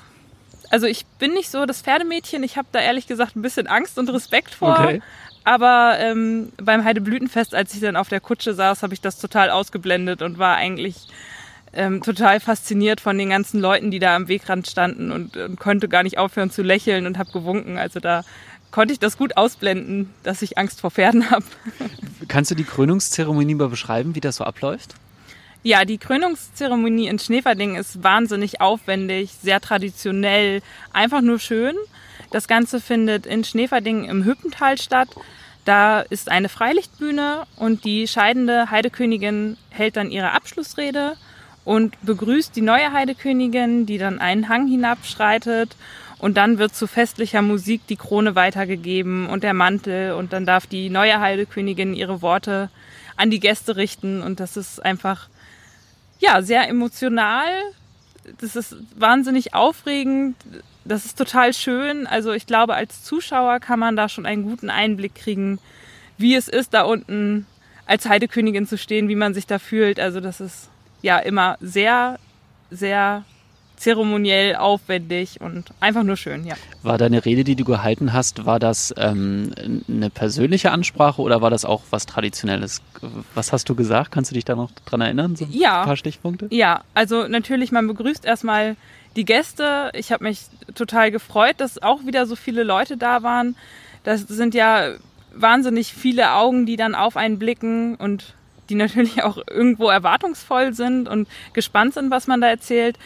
also 0.71 0.87
ich 0.87 1.05
bin 1.19 1.33
nicht 1.33 1.51
so 1.51 1.65
das 1.65 1.81
Pferdemädchen. 1.81 2.43
Ich 2.43 2.57
habe 2.57 2.67
da 2.71 2.79
ehrlich 2.79 3.05
gesagt 3.07 3.35
ein 3.35 3.41
bisschen 3.41 3.67
Angst 3.67 3.99
und 3.99 4.09
Respekt 4.09 4.53
vor. 4.53 4.79
Okay. 4.79 5.01
Aber 5.43 5.97
ähm, 5.99 6.51
beim 6.57 6.83
Heideblütenfest, 6.83 7.53
als 7.53 7.73
ich 7.73 7.81
dann 7.81 7.95
auf 7.95 8.09
der 8.09 8.19
Kutsche 8.19 8.53
saß, 8.53 8.83
habe 8.83 8.93
ich 8.93 9.01
das 9.01 9.19
total 9.19 9.49
ausgeblendet 9.49 10.21
und 10.21 10.37
war 10.37 10.55
eigentlich 10.55 11.07
ähm, 11.73 12.01
total 12.01 12.39
fasziniert 12.39 13.01
von 13.01 13.17
den 13.17 13.29
ganzen 13.29 13.59
Leuten, 13.59 13.91
die 13.91 13.99
da 13.99 14.15
am 14.15 14.27
Wegrand 14.27 14.67
standen 14.67 15.11
und, 15.11 15.35
und 15.37 15.59
konnte 15.59 15.89
gar 15.89 16.03
nicht 16.03 16.17
aufhören 16.17 16.51
zu 16.51 16.61
lächeln 16.61 17.05
und 17.05 17.17
habe 17.17 17.31
gewunken. 17.31 17.77
Also 17.77 17.99
da 17.99 18.23
konnte 18.71 18.93
ich 18.93 18.99
das 18.99 19.17
gut 19.17 19.35
ausblenden, 19.37 20.13
dass 20.23 20.41
ich 20.41 20.57
Angst 20.57 20.79
vor 20.79 20.91
Pferden 20.91 21.31
habe. 21.31 21.45
Kannst 22.27 22.51
du 22.51 22.55
die 22.55 22.63
Krönungszeremonie 22.63 23.55
mal 23.55 23.67
beschreiben, 23.67 24.15
wie 24.15 24.21
das 24.21 24.37
so 24.37 24.43
abläuft? 24.43 24.95
Ja, 25.63 25.85
die 25.85 25.99
Krönungszeremonie 25.99 27.07
in 27.07 27.19
Schneverding 27.19 27.75
ist 27.75 28.03
wahnsinnig 28.03 28.61
aufwendig, 28.61 29.31
sehr 29.43 29.61
traditionell, 29.61 30.63
einfach 30.91 31.21
nur 31.21 31.37
schön. 31.37 31.75
Das 32.31 32.47
Ganze 32.47 32.81
findet 32.81 33.27
in 33.27 33.43
Schneverding 33.43 34.05
im 34.05 34.25
Hüppental 34.25 34.79
statt. 34.79 35.09
Da 35.63 35.99
ist 36.01 36.29
eine 36.29 36.49
Freilichtbühne 36.49 37.43
und 37.57 37.85
die 37.85 38.07
scheidende 38.07 38.71
Heidekönigin 38.71 39.55
hält 39.69 39.97
dann 39.97 40.09
ihre 40.09 40.31
Abschlussrede 40.31 41.15
und 41.63 41.95
begrüßt 42.01 42.55
die 42.55 42.61
neue 42.61 42.91
Heidekönigin, 42.91 43.85
die 43.85 43.99
dann 43.99 44.17
einen 44.17 44.49
Hang 44.49 44.65
hinabschreitet 44.67 45.75
und 46.17 46.37
dann 46.37 46.57
wird 46.57 46.73
zu 46.73 46.87
festlicher 46.87 47.43
Musik 47.43 47.85
die 47.85 47.97
Krone 47.97 48.33
weitergegeben 48.33 49.29
und 49.29 49.43
der 49.43 49.53
Mantel 49.53 50.13
und 50.13 50.33
dann 50.33 50.47
darf 50.47 50.65
die 50.65 50.89
neue 50.89 51.19
Heidekönigin 51.19 51.93
ihre 51.93 52.23
Worte 52.23 52.71
an 53.15 53.29
die 53.29 53.39
Gäste 53.39 53.75
richten 53.75 54.23
und 54.23 54.39
das 54.39 54.57
ist 54.57 54.83
einfach 54.83 55.29
ja 56.21 56.41
sehr 56.41 56.69
emotional. 56.69 57.49
Das 58.39 58.55
ist 58.55 58.75
wahnsinnig 58.95 59.53
aufregend 59.53 60.35
das 60.83 61.05
ist 61.05 61.17
total 61.17 61.53
schön. 61.53 62.07
Also 62.07 62.31
ich 62.31 62.45
glaube, 62.45 62.73
als 62.73 63.03
Zuschauer 63.03 63.59
kann 63.59 63.79
man 63.79 63.95
da 63.95 64.09
schon 64.09 64.25
einen 64.25 64.43
guten 64.43 64.69
Einblick 64.69 65.15
kriegen, 65.15 65.59
wie 66.17 66.35
es 66.35 66.47
ist, 66.47 66.73
da 66.73 66.83
unten 66.83 67.45
als 67.85 68.07
Heidekönigin 68.07 68.67
zu 68.67 68.77
stehen, 68.77 69.07
wie 69.07 69.15
man 69.15 69.33
sich 69.33 69.47
da 69.47 69.59
fühlt. 69.59 69.99
Also 69.99 70.19
das 70.19 70.41
ist 70.41 70.69
ja 71.01 71.19
immer 71.19 71.57
sehr, 71.61 72.19
sehr 72.69 73.23
zeremoniell 73.81 74.55
aufwendig 74.55 75.41
und 75.41 75.71
einfach 75.79 76.03
nur 76.03 76.15
schön, 76.15 76.45
ja. 76.45 76.53
War 76.83 76.99
deine 76.99 77.25
Rede, 77.25 77.43
die 77.43 77.55
du 77.55 77.65
gehalten 77.65 78.13
hast, 78.13 78.45
war 78.45 78.59
das 78.59 78.93
ähm, 78.95 79.51
eine 79.87 80.11
persönliche 80.11 80.71
Ansprache 80.71 81.21
oder 81.21 81.41
war 81.41 81.49
das 81.49 81.65
auch 81.65 81.81
was 81.89 82.05
Traditionelles? 82.05 82.83
Was 83.33 83.51
hast 83.51 83.67
du 83.69 83.75
gesagt? 83.75 84.11
Kannst 84.11 84.29
du 84.29 84.35
dich 84.35 84.45
da 84.45 84.55
noch 84.55 84.69
dran 84.85 85.01
erinnern? 85.01 85.35
So 85.35 85.45
ja. 85.49 85.81
Ein 85.81 85.87
paar 85.87 85.97
Stichpunkte? 85.97 86.47
Ja, 86.51 86.83
also 86.93 87.27
natürlich, 87.27 87.71
man 87.71 87.87
begrüßt 87.87 88.23
erstmal 88.23 88.75
die 89.15 89.25
Gäste. 89.25 89.89
Ich 89.95 90.11
habe 90.11 90.25
mich 90.25 90.45
total 90.75 91.09
gefreut, 91.09 91.55
dass 91.57 91.81
auch 91.81 92.05
wieder 92.05 92.27
so 92.27 92.35
viele 92.35 92.61
Leute 92.61 92.97
da 92.97 93.23
waren. 93.23 93.55
Das 94.03 94.21
sind 94.21 94.53
ja 94.53 94.91
wahnsinnig 95.33 95.93
viele 95.93 96.33
Augen, 96.33 96.67
die 96.67 96.75
dann 96.75 96.93
auf 96.93 97.17
einen 97.17 97.39
blicken 97.39 97.95
und 97.95 98.35
die 98.69 98.75
natürlich 98.75 99.23
auch 99.23 99.39
irgendwo 99.49 99.89
erwartungsvoll 99.89 100.73
sind 100.73 101.09
und 101.09 101.27
gespannt 101.53 101.95
sind, 101.95 102.11
was 102.11 102.27
man 102.27 102.41
da 102.41 102.47
erzählt. 102.47 102.99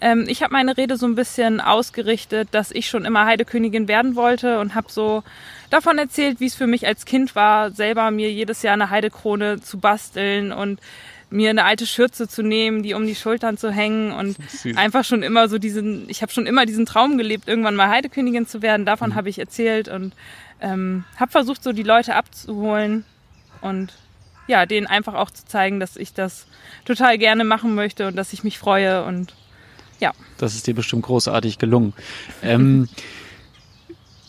Ähm, 0.00 0.26
ich 0.28 0.42
habe 0.42 0.52
meine 0.52 0.76
Rede 0.76 0.96
so 0.96 1.06
ein 1.06 1.14
bisschen 1.14 1.60
ausgerichtet, 1.60 2.48
dass 2.52 2.70
ich 2.70 2.88
schon 2.88 3.04
immer 3.04 3.24
Heidekönigin 3.24 3.88
werden 3.88 4.14
wollte 4.14 4.60
und 4.60 4.74
habe 4.74 4.90
so 4.90 5.22
davon 5.70 5.98
erzählt, 5.98 6.40
wie 6.40 6.46
es 6.46 6.54
für 6.54 6.66
mich 6.66 6.86
als 6.86 7.04
Kind 7.04 7.34
war, 7.34 7.70
selber 7.70 8.10
mir 8.10 8.30
jedes 8.30 8.62
Jahr 8.62 8.74
eine 8.74 8.90
Heidekrone 8.90 9.60
zu 9.60 9.78
basteln 9.78 10.52
und 10.52 10.80
mir 11.30 11.50
eine 11.50 11.64
alte 11.64 11.86
Schürze 11.86 12.28
zu 12.28 12.42
nehmen, 12.42 12.82
die 12.82 12.94
um 12.94 13.06
die 13.06 13.14
Schultern 13.14 13.56
zu 13.56 13.70
hängen 13.70 14.12
und 14.12 14.36
einfach 14.76 15.04
schon 15.04 15.22
immer 15.22 15.48
so 15.48 15.58
diesen, 15.58 16.08
ich 16.08 16.22
habe 16.22 16.32
schon 16.32 16.46
immer 16.46 16.66
diesen 16.66 16.86
Traum 16.86 17.18
gelebt, 17.18 17.48
irgendwann 17.48 17.74
mal 17.74 17.88
Heidekönigin 17.88 18.46
zu 18.46 18.62
werden. 18.62 18.86
Davon 18.86 19.10
mhm. 19.10 19.14
habe 19.16 19.28
ich 19.28 19.38
erzählt 19.38 19.88
und 19.88 20.14
ähm, 20.60 21.04
habe 21.16 21.32
versucht, 21.32 21.62
so 21.62 21.72
die 21.72 21.82
Leute 21.82 22.14
abzuholen 22.14 23.04
und 23.60 23.92
ja, 24.46 24.64
denen 24.66 24.86
einfach 24.86 25.14
auch 25.14 25.30
zu 25.30 25.44
zeigen, 25.44 25.80
dass 25.80 25.96
ich 25.96 26.14
das 26.14 26.46
total 26.84 27.18
gerne 27.18 27.42
machen 27.42 27.74
möchte 27.74 28.06
und 28.06 28.14
dass 28.14 28.32
ich 28.32 28.44
mich 28.44 28.58
freue 28.58 29.02
und 29.04 29.34
ja. 30.00 30.12
Das 30.38 30.54
ist 30.54 30.66
dir 30.66 30.74
bestimmt 30.74 31.02
großartig 31.02 31.58
gelungen. 31.58 31.92
Ähm, 32.42 32.88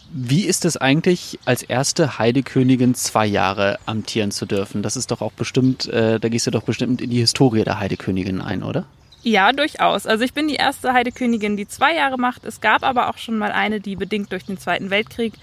wie 0.09 0.45
ist 0.45 0.63
es 0.65 0.77
eigentlich, 0.77 1.37
als 1.45 1.63
erste 1.63 2.17
Heidekönigin 2.17 2.95
zwei 2.95 3.25
Jahre 3.25 3.77
amtieren 3.85 4.31
zu 4.31 4.45
dürfen? 4.45 4.81
Das 4.81 4.95
ist 4.95 5.11
doch 5.11 5.21
auch 5.21 5.33
bestimmt, 5.33 5.87
äh, 5.87 6.19
da 6.19 6.29
gehst 6.29 6.47
du 6.47 6.51
doch 6.51 6.63
bestimmt 6.63 7.01
in 7.01 7.09
die 7.09 7.19
Historie 7.19 7.63
der 7.63 7.79
Heidekönigin 7.79 8.41
ein, 8.41 8.63
oder? 8.63 8.85
Ja, 9.23 9.51
durchaus. 9.51 10.07
Also 10.07 10.23
ich 10.23 10.33
bin 10.33 10.47
die 10.47 10.55
erste 10.55 10.93
Heidekönigin, 10.93 11.57
die 11.57 11.67
zwei 11.67 11.93
Jahre 11.93 12.17
macht. 12.17 12.45
Es 12.45 12.61
gab 12.61 12.83
aber 12.83 13.09
auch 13.09 13.17
schon 13.17 13.37
mal 13.37 13.51
eine, 13.51 13.81
die 13.81 13.95
bedingt 13.95 14.31
durch 14.31 14.45
den 14.45 14.57
Zweiten 14.57 14.89
Weltkrieg 14.89 15.33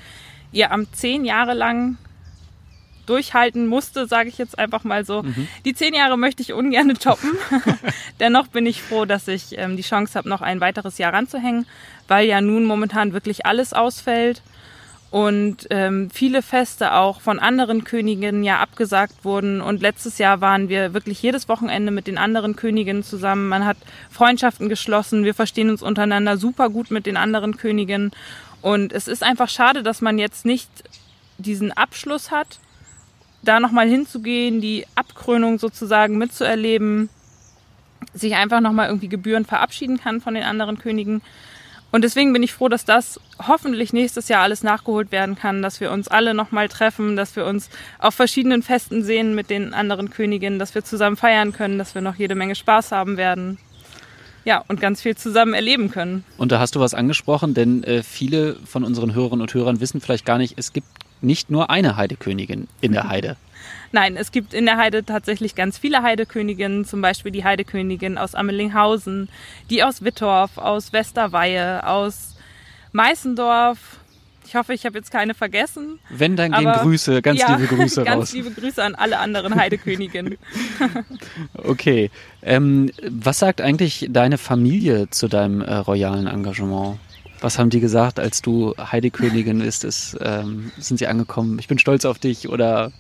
ihr 0.52 0.73
Amt 0.73 0.97
zehn 0.97 1.25
Jahre 1.25 1.52
lang 1.52 1.99
durchhalten 3.04 3.66
musste, 3.66 4.06
sage 4.06 4.28
ich 4.28 4.38
jetzt 4.38 4.58
einfach 4.58 4.84
mal 4.84 5.04
so. 5.04 5.23
Mhm. 5.23 5.49
Die 5.64 5.75
zehn 5.75 5.94
Jahre 5.94 6.16
möchte 6.16 6.42
ich 6.42 6.52
ungern 6.52 6.94
toppen. 6.94 7.30
Dennoch 8.20 8.49
bin 8.49 8.66
ich 8.66 8.82
froh, 8.82 9.04
dass 9.04 9.28
ich 9.28 9.58
ähm, 9.58 9.76
die 9.76 9.82
Chance 9.82 10.18
habe, 10.18 10.28
noch 10.28 10.42
ein 10.42 10.61
weiteres 10.61 10.99
Jahr 10.99 11.12
ranzuhängen, 11.12 11.66
weil 12.08 12.26
ja 12.26 12.40
nun 12.40 12.64
momentan 12.64 13.12
wirklich 13.12 13.46
alles 13.46 13.73
ausfällt. 13.73 14.42
und 15.11 15.68
ähm, 15.70 16.11
viele 16.11 16.42
Feste 16.42 16.94
auch 16.94 17.20
von 17.20 17.38
anderen 17.38 17.84
Königinnen 17.84 18.42
ja 18.42 18.58
abgesagt 18.58 19.25
wurden. 19.25 19.61
Und 19.61 19.80
letztes 19.80 20.18
Jahr 20.18 20.40
waren 20.40 20.68
wir 20.68 20.92
wirklich 20.92 21.23
jedes 21.23 21.49
Wochenende 21.49 21.92
mit 21.92 22.08
den 22.08 22.18
anderen 22.18 22.56
Königinnen 22.56 23.04
zusammen. 23.04 23.49
Man 23.49 23.64
hat 23.64 23.76
Freundschaften 24.11 24.68
geschlossen. 24.68 25.23
Wir 25.23 25.34
verstehen 25.34 25.70
uns 25.70 25.82
untereinander 25.82 26.37
super 26.37 26.68
gut 26.68 26.90
mit 26.90 27.06
den 27.06 27.16
anderen 27.16 27.56
Königinnen. 27.56 28.11
Und 28.61 28.92
es 28.92 29.06
ist 29.06 29.23
einfach 29.23 29.49
schade, 29.49 29.84
dass 29.84 30.00
man 30.00 30.18
jetzt 30.18 30.44
nicht 30.44 30.68
diesen 31.38 31.70
Abschluss 31.70 32.30
hat, 32.30 32.58
da 33.44 33.60
nochmal 33.60 33.88
hinzugehen, 33.88 34.60
die 34.60 34.86
Abkrönung 34.94 35.58
sozusagen 35.58 36.18
mitzuerleben, 36.18 37.08
sich 38.12 38.34
einfach 38.34 38.60
nochmal 38.60 38.88
irgendwie 38.88 39.08
gebührend 39.08 39.46
verabschieden 39.46 39.98
kann 39.98 40.20
von 40.20 40.34
den 40.34 40.44
anderen 40.44 40.78
Königen. 40.78 41.22
Und 41.94 42.02
deswegen 42.02 42.32
bin 42.32 42.42
ich 42.42 42.52
froh, 42.52 42.68
dass 42.68 42.84
das 42.84 43.20
hoffentlich 43.46 43.92
nächstes 43.92 44.26
Jahr 44.26 44.42
alles 44.42 44.64
nachgeholt 44.64 45.12
werden 45.12 45.36
kann, 45.36 45.62
dass 45.62 45.80
wir 45.80 45.92
uns 45.92 46.08
alle 46.08 46.34
nochmal 46.34 46.68
treffen, 46.68 47.14
dass 47.14 47.36
wir 47.36 47.46
uns 47.46 47.70
auf 48.00 48.14
verschiedenen 48.14 48.64
Festen 48.64 49.04
sehen 49.04 49.36
mit 49.36 49.48
den 49.48 49.72
anderen 49.72 50.10
Königinnen, 50.10 50.58
dass 50.58 50.74
wir 50.74 50.84
zusammen 50.84 51.16
feiern 51.16 51.52
können, 51.52 51.78
dass 51.78 51.94
wir 51.94 52.02
noch 52.02 52.16
jede 52.16 52.34
Menge 52.34 52.56
Spaß 52.56 52.90
haben 52.90 53.16
werden. 53.16 53.58
Ja, 54.44 54.64
und 54.66 54.80
ganz 54.80 55.02
viel 55.02 55.16
zusammen 55.16 55.54
erleben 55.54 55.92
können. 55.92 56.24
Und 56.36 56.50
da 56.50 56.58
hast 56.58 56.74
du 56.74 56.80
was 56.80 56.94
angesprochen, 56.94 57.54
denn 57.54 57.84
äh, 57.84 58.02
viele 58.02 58.56
von 58.66 58.82
unseren 58.82 59.14
Hörerinnen 59.14 59.42
und 59.42 59.54
Hörern 59.54 59.78
wissen 59.78 60.00
vielleicht 60.00 60.26
gar 60.26 60.38
nicht, 60.38 60.54
es 60.58 60.72
gibt 60.72 60.88
nicht 61.25 61.50
nur 61.50 61.71
eine 61.71 61.97
Heidekönigin 61.97 62.69
in 62.81 62.93
der 62.93 63.09
Heide. 63.09 63.37
Nein, 63.93 64.16
es 64.16 64.33
gibt 64.33 64.54
in 64.54 64.66
der 64.66 64.76
Heide 64.76 65.04
tatsächlich 65.04 65.54
ganz 65.54 65.78
viele 65.78 66.02
Heideköniginnen, 66.02 66.85
zum 66.85 67.00
Beispiel 67.00 67.31
die 67.31 67.45
Heidekönigin 67.45 68.19
aus 68.19 68.35
Ammelinghausen, 68.35 69.28
die 69.71 69.85
aus 69.85 70.02
Wittorf, 70.02 70.59
aus 70.59 70.93
Westerweihe, 70.93 71.87
aus 71.87 72.35
Meißendorf. 72.93 73.78
Ich 74.47 74.57
hoffe, 74.57 74.75
ich 74.75 74.85
habe 74.85 74.99
jetzt 74.99 75.11
keine 75.11 75.33
vergessen. 75.33 76.00
Wenn, 76.11 76.37
dann 76.37 76.52
gehen 76.52 76.71
Grüße, 76.73 77.23
ganz 77.23 77.40
ja, 77.40 77.54
liebe 77.54 77.69
Grüße 77.69 77.76
ganz 78.04 78.16
raus. 78.16 78.33
Ganz 78.33 78.33
liebe 78.33 78.50
Grüße 78.50 78.83
an 78.83 78.95
alle 78.95 79.19
anderen 79.19 79.54
Heideköniginnen. 79.54 80.38
okay. 81.54 82.11
Ähm, 82.43 82.90
was 83.09 83.38
sagt 83.38 83.61
eigentlich 83.61 84.09
deine 84.11 84.38
Familie 84.38 85.09
zu 85.11 85.28
deinem 85.28 85.61
äh, 85.61 85.73
royalen 85.75 86.26
Engagement? 86.26 86.99
Was 87.44 87.58
haben 87.58 87.68
die 87.68 87.80
gesagt, 87.80 88.18
als 88.18 88.40
du 88.40 88.74
Heidekönigin 88.78 89.58
bist? 89.58 89.84
Ist, 89.84 90.16
ähm, 90.22 90.72
sind 90.78 90.96
sie 90.96 91.06
angekommen? 91.06 91.58
Ich 91.58 91.68
bin 91.68 91.78
stolz 91.78 92.06
auf 92.06 92.18
dich 92.18 92.48
oder 92.48 92.90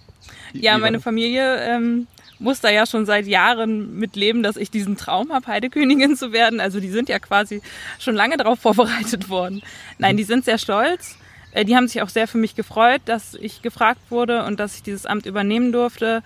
ja, 0.52 0.76
meine 0.76 1.00
Familie 1.00 1.62
ähm, 1.62 2.06
muss 2.38 2.60
da 2.60 2.68
ja 2.68 2.84
schon 2.84 3.06
seit 3.06 3.26
Jahren 3.26 3.98
mitleben, 3.98 4.42
dass 4.42 4.58
ich 4.58 4.70
diesen 4.70 4.98
Traum 4.98 5.32
habe, 5.32 5.46
Heidekönigin 5.46 6.14
zu 6.14 6.32
werden. 6.32 6.60
Also 6.60 6.78
die 6.78 6.90
sind 6.90 7.08
ja 7.08 7.18
quasi 7.20 7.62
schon 7.98 8.14
lange 8.14 8.36
darauf 8.36 8.58
vorbereitet 8.60 9.30
worden. 9.30 9.62
Nein, 9.96 10.18
die 10.18 10.24
sind 10.24 10.44
sehr 10.44 10.58
stolz. 10.58 11.16
Äh, 11.52 11.64
die 11.64 11.74
haben 11.74 11.88
sich 11.88 12.02
auch 12.02 12.10
sehr 12.10 12.28
für 12.28 12.36
mich 12.36 12.54
gefreut, 12.54 13.00
dass 13.06 13.32
ich 13.40 13.62
gefragt 13.62 14.02
wurde 14.10 14.44
und 14.44 14.60
dass 14.60 14.74
ich 14.74 14.82
dieses 14.82 15.06
Amt 15.06 15.24
übernehmen 15.24 15.72
durfte. 15.72 16.22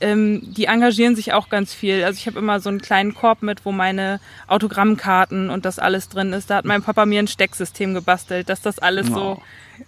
Ähm, 0.00 0.42
die 0.54 0.66
engagieren 0.66 1.16
sich 1.16 1.32
auch 1.32 1.48
ganz 1.48 1.72
viel. 1.72 2.04
Also 2.04 2.18
ich 2.18 2.26
habe 2.26 2.38
immer 2.38 2.60
so 2.60 2.68
einen 2.68 2.80
kleinen 2.80 3.14
Korb 3.14 3.42
mit, 3.42 3.64
wo 3.64 3.72
meine 3.72 4.20
Autogrammkarten 4.46 5.50
und 5.50 5.64
das 5.64 5.78
alles 5.78 6.08
drin 6.08 6.32
ist. 6.32 6.50
Da 6.50 6.56
hat 6.56 6.64
mein 6.64 6.82
Papa 6.82 7.06
mir 7.06 7.20
ein 7.20 7.28
Stecksystem 7.28 7.94
gebastelt, 7.94 8.48
dass 8.48 8.60
das 8.60 8.78
alles 8.78 9.10
oh. 9.10 9.14
so 9.14 9.42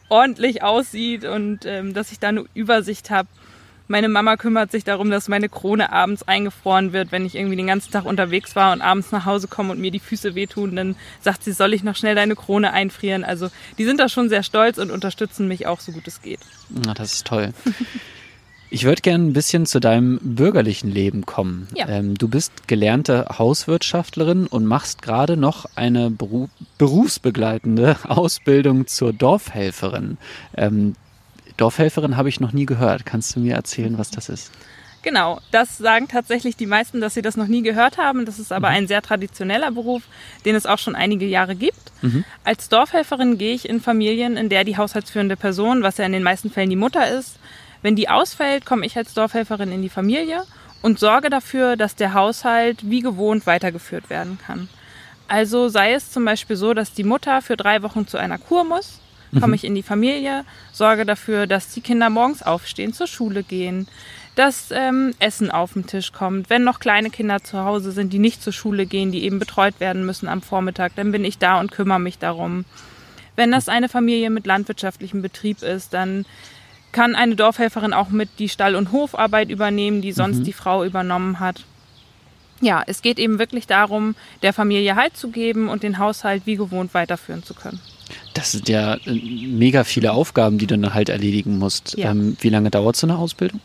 ordentlich 0.09 0.63
aussieht 0.63 1.25
und 1.25 1.67
ähm, 1.67 1.95
dass 1.95 2.13
ich 2.13 2.19
da 2.19 2.29
eine 2.29 2.45
Übersicht 2.55 3.11
habe. 3.11 3.29
Meine 3.91 4.11
Mama 4.11 4.37
kümmert 4.37 4.71
sich 4.71 4.85
darum, 4.85 5.11
dass 5.11 5.29
meine 5.29 5.49
Krone 5.49 5.91
abends 5.91 6.23
eingefroren 6.23 6.93
wird, 6.93 7.11
wenn 7.11 7.25
ich 7.25 7.35
irgendwie 7.35 7.57
den 7.57 7.69
ganzen 7.69 7.91
Tag 7.91 8.05
unterwegs 8.05 8.55
war 8.55 8.73
und 8.73 8.83
abends 8.83 9.13
nach 9.13 9.25
Hause 9.25 9.49
komme 9.49 9.73
und 9.73 9.81
mir 9.81 9.91
die 9.91 9.99
Füße 9.99 10.35
wehtun, 10.35 10.77
dann 10.77 10.95
sagt 11.23 11.43
sie, 11.43 11.53
soll 11.53 11.73
ich 11.73 11.83
noch 11.83 11.97
schnell 11.97 12.15
deine 12.15 12.37
Krone 12.37 12.75
einfrieren? 12.75 13.25
Also 13.25 13.49
die 13.79 13.87
sind 13.87 13.99
da 13.99 14.11
schon 14.11 14.29
sehr 14.29 14.43
stolz 14.43 14.77
und 14.77 14.91
unterstützen 14.91 15.49
mich 15.49 15.67
auch 15.67 15.81
so 15.81 15.93
gut 15.93 16.07
es 16.07 16.21
geht. 16.21 16.41
Na, 16.69 16.93
das 16.93 17.15
ist 17.15 17.27
toll. 17.27 17.55
Ich 18.71 18.85
würde 18.85 19.01
gerne 19.01 19.25
ein 19.25 19.33
bisschen 19.33 19.65
zu 19.65 19.81
deinem 19.81 20.19
bürgerlichen 20.23 20.91
Leben 20.91 21.25
kommen. 21.25 21.69
Ja. 21.75 21.89
Ähm, 21.89 22.17
du 22.17 22.29
bist 22.29 22.69
gelernte 22.69 23.27
Hauswirtschaftlerin 23.39 24.47
und 24.47 24.67
machst 24.67 25.01
gerade 25.01 25.37
noch 25.37 25.67
eine 25.75 26.11
Beru 26.11 26.49
berufsbegleitende 26.77 27.97
Ausbildung 28.09 28.87
zur 28.87 29.13
Dorfhelferin. 29.13 30.19
Ähm, 30.57 30.97
Dorfhelferin 31.57 32.17
habe 32.17 32.29
ich 32.29 32.41
noch 32.41 32.53
nie 32.53 32.67
gehört. 32.67 33.07
Kannst 33.07 33.35
du 33.35 33.41
mir 33.41 33.55
erzählen, 33.55 33.97
was 33.99 34.11
das 34.11 34.29
ist? 34.29 34.53
Genau, 35.03 35.41
das 35.53 35.79
sagen 35.79 36.09
tatsächlich 36.09 36.57
die 36.57 36.67
meisten, 36.67 37.01
dass 37.01 37.15
sie 37.15 37.23
das 37.23 37.37
noch 37.37 37.47
nie 37.47 37.63
gehört 37.63 37.99
haben. 37.99 38.27
Das 38.27 38.39
ist 38.39 38.53
aber 38.53 38.69
mhm. 38.69 38.75
ein 38.75 38.87
sehr 38.89 39.01
traditioneller 39.01 39.71
Beruf, 39.71 40.03
den 40.45 40.55
es 40.55 40.67
auch 40.67 40.79
schon 40.79 40.95
einige 40.95 41.27
Jahre 41.27 41.55
gibt. 41.55 41.93
Mhm. 42.03 42.25
Als 42.45 42.69
Dorfhelferin 42.69 43.39
gehe 43.39 43.55
ich 43.55 43.69
in 43.69 43.81
Familien, 43.81 44.37
in 44.37 44.49
der 44.49 44.65
die 44.65 44.77
haushaltsführende 44.77 45.37
Person, 45.37 45.83
was 45.83 45.99
ja 45.99 46.05
in 46.05 46.13
den 46.13 46.23
meisten 46.23 46.51
Fällen 46.51 46.71
die 46.71 46.77
Mutter 46.77 47.09
ist, 47.11 47.39
wenn 47.83 47.97
die 47.97 48.09
ausfällt, 48.09 48.67
komme 48.67 48.87
ich 48.87 48.97
als 48.97 49.15
Dorfhelferin 49.15 49.73
in 49.73 49.83
die 49.83 49.89
Familie 49.89 50.45
und 50.83 50.99
sorge 50.99 51.31
dafür, 51.31 51.77
dass 51.77 51.95
der 51.95 52.15
Haushalt 52.15 52.89
wie 52.89 53.01
gewohnt 53.01 53.47
weitergeführt 53.47 54.11
werden 54.11 54.39
kann. 54.45 54.69
Also 55.27 55.69
sei 55.69 55.93
es 55.93 56.11
zum 56.11 56.25
Beispiel 56.25 56.57
so, 56.57 56.75
dass 56.75 56.93
die 56.93 57.05
Mutter 57.05 57.43
für 57.43 57.57
drei 57.57 57.83
Wochen 57.83 58.07
zu 58.07 58.17
einer 58.17 58.39
Kur 58.39 58.65
muss 58.65 59.01
komme 59.33 59.49
mhm. 59.49 59.55
ich 59.55 59.65
in 59.65 59.75
die 59.75 59.83
Familie, 59.83 60.45
sorge 60.73 61.05
dafür, 61.05 61.47
dass 61.47 61.71
die 61.71 61.81
Kinder 61.81 62.11
morgens 62.11 62.43
aufstehen, 62.43 62.93
zur 62.93 63.07
Schule 63.07 63.43
gehen, 63.43 63.87
dass 64.35 64.71
ähm, 64.71 65.15
Essen 65.19 65.51
auf 65.51 65.73
den 65.73 65.87
Tisch 65.87 66.13
kommt. 66.13 66.49
Wenn 66.49 66.65
noch 66.65 66.79
kleine 66.79 67.11
Kinder 67.11 67.43
zu 67.43 67.65
Hause 67.65 67.93
sind, 67.93 68.13
die 68.13 68.19
nicht 68.19 68.43
zur 68.43 68.53
Schule 68.53 68.87
gehen, 68.87 69.11
die 69.11 69.25
eben 69.25 69.39
betreut 69.39 69.81
werden 69.81 70.07
müssen 70.07 70.29
am 70.29 70.43
Vormittag, 70.43 70.95
dann 70.95 71.13
bin 71.13 71.25
ich 71.25 71.39
da 71.39 71.59
und 71.61 71.73
kümmere 71.73 71.99
mich 71.99 72.19
darum. 72.19 72.65
Wenn 73.37 73.51
das 73.53 73.69
eine 73.69 73.89
Familie 73.89 74.31
mit 74.31 74.47
landwirtschaftlichem 74.47 75.23
Betrieb 75.23 75.63
ist, 75.63 75.93
dann 75.93 76.25
kann 76.93 77.15
eine 77.15 77.37
Dorfhelferin 77.37 77.93
auch 77.93 78.09
mit 78.11 78.29
die 78.39 78.49
Stall- 78.49 78.77
und 78.77 78.93
Hofarbeit 78.93 79.51
übernehmen, 79.51 80.01
die 80.01 80.13
sonst 80.13 80.39
mhm. 80.39 80.45
die 80.45 80.53
Frau 80.53 80.85
übernommen 80.85 81.41
hat. 81.41 81.65
Ja, 82.61 82.83
es 82.87 83.03
geht 83.03 83.19
eben 83.19 83.39
wirklich 83.39 83.67
darum, 83.67 84.17
der 84.43 84.53
Familie 84.53 84.97
Halt 84.97 85.17
zu 85.17 85.29
geben 85.29 85.69
und 85.69 85.83
den 85.83 85.99
Haushalt 85.99 86.43
wie 86.45 86.57
gewohnt 86.57 86.93
weiterführen 86.95 87.45
zu 87.45 87.55
können. 87.55 87.81
Das 88.35 88.53
sind 88.53 88.69
ja 88.69 88.95
äh, 88.95 89.13
mega 89.13 89.85
viele 89.85 90.13
Aufgaben, 90.13 90.59
die 90.59 90.67
du 90.67 90.79
dann 90.79 90.95
halt 90.95 91.09
erledigen 91.09 91.59
musst. 91.59 91.97
Ja. 91.97 92.11
Ähm, 92.11 92.37
wie 92.41 92.49
lange 92.49 92.71
dauert 92.71 92.97
so 92.97 93.07
eine 93.07 93.17
Ausbildung? 93.17 93.61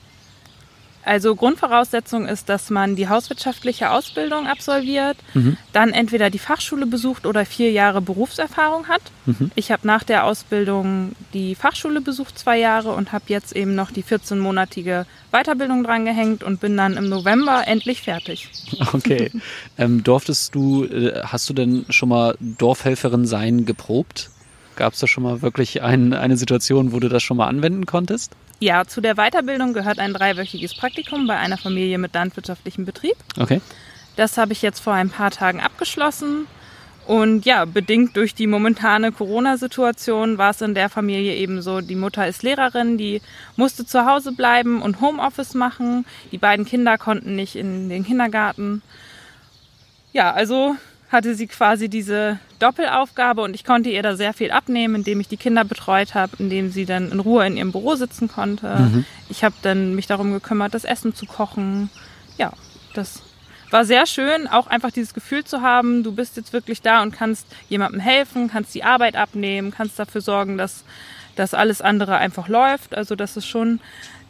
Also 1.05 1.35
Grundvoraussetzung 1.35 2.27
ist, 2.27 2.49
dass 2.49 2.69
man 2.69 2.95
die 2.95 3.09
hauswirtschaftliche 3.09 3.91
Ausbildung 3.91 4.47
absolviert, 4.47 5.17
mhm. 5.33 5.57
dann 5.73 5.91
entweder 5.91 6.29
die 6.29 6.39
Fachschule 6.39 6.85
besucht 6.85 7.25
oder 7.25 7.45
vier 7.45 7.71
Jahre 7.71 8.01
Berufserfahrung 8.01 8.87
hat. 8.87 9.01
Mhm. 9.25 9.51
Ich 9.55 9.71
habe 9.71 9.85
nach 9.85 10.03
der 10.03 10.23
Ausbildung 10.25 11.13
die 11.33 11.55
Fachschule 11.55 11.99
besucht, 11.99 12.39
zwei 12.39 12.57
Jahre, 12.57 12.91
und 12.91 13.11
habe 13.11 13.25
jetzt 13.27 13.55
eben 13.55 13.75
noch 13.75 13.91
die 13.91 14.03
14-monatige 14.03 15.05
Weiterbildung 15.31 15.83
drangehängt 15.83 16.43
und 16.43 16.61
bin 16.61 16.77
dann 16.77 16.95
im 16.95 17.09
November 17.09 17.63
endlich 17.67 18.01
fertig. 18.01 18.49
Okay. 18.93 19.31
ähm, 19.77 20.03
durftest 20.03 20.53
du, 20.53 20.85
äh, 20.85 21.23
hast 21.23 21.49
du 21.49 21.53
denn 21.53 21.85
schon 21.89 22.09
mal 22.09 22.35
Dorfhelferin 22.39 23.25
sein 23.25 23.65
geprobt? 23.65 24.29
Gab 24.75 24.93
es 24.93 24.99
da 24.99 25.07
schon 25.07 25.23
mal 25.23 25.41
wirklich 25.41 25.81
ein, 25.81 26.13
eine 26.13 26.37
Situation, 26.37 26.91
wo 26.91 26.99
du 26.99 27.09
das 27.09 27.23
schon 27.23 27.37
mal 27.37 27.47
anwenden 27.47 27.85
konntest? 27.85 28.35
Ja, 28.59 28.85
zu 28.85 29.01
der 29.01 29.15
Weiterbildung 29.15 29.73
gehört 29.73 29.99
ein 29.99 30.13
dreiwöchiges 30.13 30.75
Praktikum 30.75 31.27
bei 31.27 31.37
einer 31.37 31.57
Familie 31.57 31.97
mit 31.97 32.13
landwirtschaftlichem 32.13 32.85
Betrieb. 32.85 33.15
Okay. 33.37 33.61
Das 34.15 34.37
habe 34.37 34.53
ich 34.53 34.61
jetzt 34.61 34.79
vor 34.79 34.93
ein 34.93 35.09
paar 35.09 35.31
Tagen 35.31 35.59
abgeschlossen. 35.59 36.47
Und 37.05 37.45
ja, 37.45 37.65
bedingt 37.65 38.15
durch 38.15 38.33
die 38.33 38.47
momentane 38.47 39.11
Corona-Situation 39.11 40.37
war 40.37 40.51
es 40.51 40.61
in 40.61 40.73
der 40.73 40.89
Familie 40.89 41.35
eben 41.35 41.61
so, 41.61 41.81
die 41.81 41.95
Mutter 41.95 42.25
ist 42.27 42.43
Lehrerin, 42.43 42.97
die 42.97 43.21
musste 43.57 43.85
zu 43.85 44.05
Hause 44.05 44.31
bleiben 44.31 44.81
und 44.81 45.01
Homeoffice 45.01 45.53
machen. 45.53 46.05
Die 46.31 46.37
beiden 46.37 46.65
Kinder 46.65 46.97
konnten 46.97 47.35
nicht 47.35 47.57
in 47.57 47.89
den 47.89 48.05
Kindergarten. 48.05 48.81
Ja, 50.13 50.31
also 50.31 50.77
hatte 51.13 51.35
sie 51.35 51.47
quasi 51.47 51.87
diese 51.87 52.39
Doppelaufgabe 52.59 53.41
und 53.41 53.53
ich 53.53 53.63
konnte 53.63 53.89
ihr 53.89 54.03
da 54.03 54.15
sehr 54.15 54.33
viel 54.33 54.51
abnehmen, 54.51 54.95
indem 54.95 55.19
ich 55.19 55.27
die 55.27 55.37
Kinder 55.37 55.63
betreut 55.63 56.15
habe, 56.15 56.33
indem 56.39 56.71
sie 56.71 56.85
dann 56.85 57.11
in 57.11 57.19
Ruhe 57.19 57.45
in 57.45 57.55
ihrem 57.55 57.71
Büro 57.71 57.95
sitzen 57.95 58.27
konnte. 58.27 58.75
Mhm. 58.75 59.05
Ich 59.29 59.43
habe 59.43 59.55
dann 59.61 59.95
mich 59.95 60.07
darum 60.07 60.33
gekümmert, 60.33 60.73
das 60.73 60.83
Essen 60.83 61.15
zu 61.15 61.25
kochen. 61.25 61.89
Ja, 62.37 62.51
das 62.93 63.21
war 63.71 63.85
sehr 63.85 64.05
schön, 64.05 64.47
auch 64.47 64.67
einfach 64.67 64.91
dieses 64.91 65.13
Gefühl 65.13 65.43
zu 65.45 65.61
haben, 65.61 66.03
du 66.03 66.11
bist 66.11 66.35
jetzt 66.37 66.53
wirklich 66.53 66.81
da 66.81 67.01
und 67.01 67.11
kannst 67.11 67.47
jemandem 67.69 68.01
helfen, 68.01 68.49
kannst 68.49 68.75
die 68.75 68.83
Arbeit 68.83 69.15
abnehmen, 69.15 69.71
kannst 69.71 69.97
dafür 69.97 70.21
sorgen, 70.21 70.57
dass 70.57 70.83
dass 71.35 71.53
alles 71.53 71.81
andere 71.81 72.17
einfach 72.17 72.47
läuft. 72.47 72.95
Also 72.95 73.15
das 73.15 73.37
ist 73.37 73.47
schon 73.47 73.79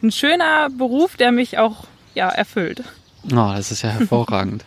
ein 0.02 0.12
schöner 0.12 0.70
Beruf, 0.70 1.16
der 1.16 1.32
mich 1.32 1.58
auch 1.58 1.86
ja 2.14 2.28
erfüllt. 2.28 2.82
Oh, 3.26 3.52
das 3.54 3.70
ist 3.70 3.82
ja 3.82 3.90
hervorragend. 3.98 4.64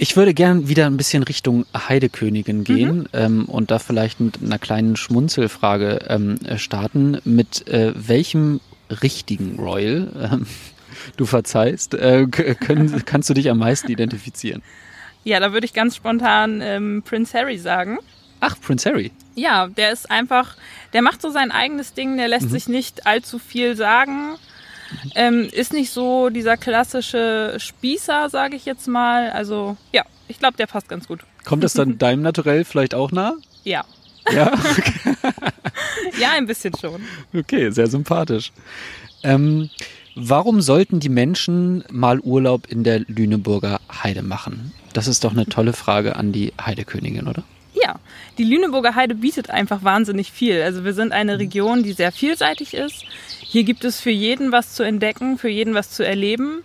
Ich 0.00 0.16
würde 0.16 0.32
gern 0.32 0.68
wieder 0.68 0.86
ein 0.86 0.96
bisschen 0.96 1.24
Richtung 1.24 1.66
Heidekönigin 1.76 2.62
gehen 2.62 2.98
mhm. 2.98 3.06
ähm, 3.12 3.44
und 3.46 3.72
da 3.72 3.80
vielleicht 3.80 4.20
mit 4.20 4.40
einer 4.40 4.60
kleinen 4.60 4.94
Schmunzelfrage 4.94 6.06
ähm, 6.08 6.38
starten. 6.56 7.18
Mit 7.24 7.66
äh, 7.66 7.92
welchem 7.96 8.60
richtigen 9.02 9.58
Royal, 9.58 10.08
ähm, 10.32 10.46
du 11.16 11.26
verzeihst, 11.26 11.94
äh, 11.94 12.26
können, 12.26 13.02
kannst 13.06 13.28
du 13.28 13.34
dich 13.34 13.50
am 13.50 13.58
meisten 13.58 13.90
identifizieren? 13.90 14.62
Ja, 15.24 15.40
da 15.40 15.52
würde 15.52 15.64
ich 15.64 15.74
ganz 15.74 15.96
spontan 15.96 16.60
ähm, 16.62 17.02
Prince 17.04 17.36
Harry 17.36 17.58
sagen. 17.58 17.98
Ach, 18.38 18.54
Prince 18.60 18.88
Harry. 18.88 19.10
Ja, 19.34 19.66
der 19.66 19.90
ist 19.90 20.12
einfach 20.12 20.56
Der 20.92 21.02
macht 21.02 21.20
so 21.20 21.30
sein 21.30 21.50
eigenes 21.50 21.92
Ding, 21.94 22.16
der 22.16 22.28
lässt 22.28 22.46
mhm. 22.46 22.50
sich 22.50 22.68
nicht 22.68 23.04
allzu 23.04 23.40
viel 23.40 23.74
sagen. 23.74 24.36
Ähm, 25.14 25.48
ist 25.52 25.72
nicht 25.72 25.90
so 25.90 26.30
dieser 26.30 26.56
klassische 26.56 27.56
Spießer, 27.58 28.30
sage 28.30 28.56
ich 28.56 28.64
jetzt 28.64 28.88
mal. 28.88 29.30
Also 29.30 29.76
ja, 29.92 30.02
ich 30.28 30.38
glaube, 30.38 30.56
der 30.56 30.66
passt 30.66 30.88
ganz 30.88 31.08
gut. 31.08 31.20
Kommt 31.44 31.64
das 31.64 31.72
dann 31.72 31.98
deinem 31.98 32.22
Naturell 32.22 32.64
vielleicht 32.64 32.94
auch 32.94 33.12
nah? 33.12 33.34
Ja. 33.64 33.84
Ja, 34.30 34.52
okay. 34.52 35.14
ja, 36.20 36.32
ein 36.32 36.46
bisschen 36.46 36.74
schon. 36.78 37.02
Okay, 37.34 37.70
sehr 37.70 37.86
sympathisch. 37.86 38.52
Ähm, 39.22 39.70
warum 40.14 40.60
sollten 40.60 41.00
die 41.00 41.08
Menschen 41.08 41.82
mal 41.90 42.20
Urlaub 42.20 42.66
in 42.68 42.84
der 42.84 43.00
Lüneburger 43.00 43.80
Heide 44.02 44.22
machen? 44.22 44.72
Das 44.92 45.08
ist 45.08 45.24
doch 45.24 45.32
eine 45.32 45.46
tolle 45.46 45.72
Frage 45.72 46.16
an 46.16 46.32
die 46.32 46.52
Heidekönigin, 46.60 47.26
oder? 47.26 47.42
Ja, 47.74 47.96
die 48.38 48.44
Lüneburger 48.44 48.94
Heide 48.94 49.14
bietet 49.14 49.50
einfach 49.50 49.84
wahnsinnig 49.84 50.32
viel. 50.32 50.60
Also 50.62 50.84
wir 50.84 50.94
sind 50.94 51.12
eine 51.12 51.38
Region, 51.38 51.82
die 51.82 51.92
sehr 51.92 52.12
vielseitig 52.12 52.74
ist. 52.74 53.04
Hier 53.50 53.64
gibt 53.64 53.82
es 53.86 53.98
für 53.98 54.10
jeden 54.10 54.52
was 54.52 54.74
zu 54.74 54.82
entdecken, 54.82 55.38
für 55.38 55.48
jeden 55.48 55.72
was 55.72 55.90
zu 55.90 56.04
erleben. 56.04 56.64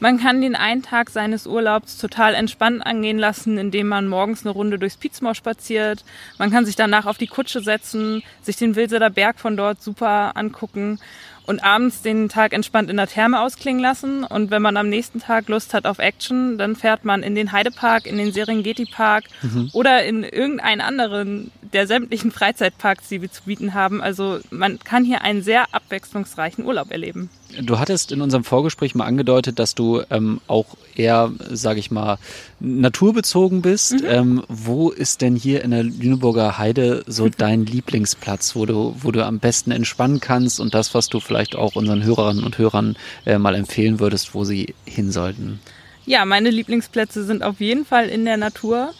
Man 0.00 0.18
kann 0.18 0.40
den 0.40 0.56
einen 0.56 0.82
Tag 0.82 1.08
seines 1.08 1.46
Urlaubs 1.46 1.98
total 1.98 2.34
entspannt 2.34 2.84
angehen 2.84 3.16
lassen, 3.16 3.58
indem 3.58 3.86
man 3.86 4.08
morgens 4.08 4.44
eine 4.44 4.52
Runde 4.52 4.76
durchs 4.76 4.96
Pietzmoor 4.96 5.36
spaziert. 5.36 6.04
Man 6.36 6.50
kann 6.50 6.66
sich 6.66 6.74
danach 6.74 7.06
auf 7.06 7.16
die 7.16 7.28
Kutsche 7.28 7.60
setzen, 7.60 8.24
sich 8.42 8.56
den 8.56 8.74
Wilseder 8.74 9.08
Berg 9.08 9.38
von 9.38 9.56
dort 9.56 9.80
super 9.80 10.32
angucken 10.36 10.98
und 11.46 11.62
abends 11.62 12.02
den 12.02 12.28
Tag 12.28 12.52
entspannt 12.52 12.90
in 12.90 12.96
der 12.96 13.06
Therme 13.06 13.40
ausklingen 13.40 13.80
lassen. 13.80 14.24
Und 14.24 14.50
wenn 14.50 14.62
man 14.62 14.76
am 14.76 14.88
nächsten 14.88 15.20
Tag 15.20 15.48
Lust 15.48 15.74
hat 15.74 15.86
auf 15.86 15.98
Action, 15.98 16.58
dann 16.58 16.76
fährt 16.76 17.04
man 17.04 17.22
in 17.22 17.34
den 17.34 17.52
Heidepark, 17.52 18.06
in 18.06 18.18
den 18.18 18.32
Serengeti-Park 18.32 19.24
mhm. 19.42 19.70
oder 19.72 20.04
in 20.04 20.24
irgendeinen 20.24 20.80
anderen 20.80 21.52
der 21.72 21.86
sämtlichen 21.86 22.30
Freizeitparks, 22.32 23.08
die 23.08 23.22
wir 23.22 23.30
zu 23.30 23.44
bieten 23.44 23.74
haben. 23.74 24.00
Also 24.00 24.40
man 24.50 24.78
kann 24.78 25.04
hier 25.04 25.22
einen 25.22 25.42
sehr 25.42 25.72
abwechslungsreichen 25.72 26.64
Urlaub 26.64 26.90
erleben. 26.90 27.30
Du 27.62 27.78
hattest 27.78 28.12
in 28.12 28.20
unserem 28.20 28.44
Vorgespräch 28.44 28.94
mal 28.94 29.04
angedeutet, 29.04 29.58
dass 29.58 29.74
du 29.74 30.02
ähm, 30.10 30.40
auch 30.46 30.76
eher, 30.94 31.32
sage 31.50 31.80
ich 31.80 31.90
mal, 31.90 32.18
naturbezogen 32.60 33.62
bist. 33.62 34.00
Mhm. 34.00 34.06
Ähm, 34.06 34.44
wo 34.48 34.90
ist 34.90 35.20
denn 35.20 35.36
hier 35.36 35.62
in 35.62 35.70
der 35.70 35.82
Lüneburger 35.82 36.58
Heide 36.58 37.04
so 37.06 37.28
dein 37.28 37.66
Lieblingsplatz, 37.66 38.56
wo 38.56 38.66
du, 38.66 38.96
wo 38.98 39.10
du 39.10 39.24
am 39.24 39.38
besten 39.38 39.70
entspannen 39.70 40.20
kannst 40.20 40.60
und 40.60 40.74
das, 40.74 40.94
was 40.94 41.08
du 41.08 41.20
vielleicht 41.20 41.56
auch 41.56 41.76
unseren 41.76 42.02
Hörerinnen 42.02 42.44
und 42.44 42.58
Hörern 42.58 42.96
äh, 43.24 43.38
mal 43.38 43.54
empfehlen 43.54 44.00
würdest, 44.00 44.34
wo 44.34 44.44
sie 44.44 44.74
hin 44.84 45.10
sollten? 45.10 45.60
Ja, 46.04 46.24
meine 46.24 46.50
Lieblingsplätze 46.50 47.24
sind 47.24 47.42
auf 47.42 47.60
jeden 47.60 47.84
Fall 47.84 48.08
in 48.08 48.24
der 48.24 48.36
Natur. 48.36 48.92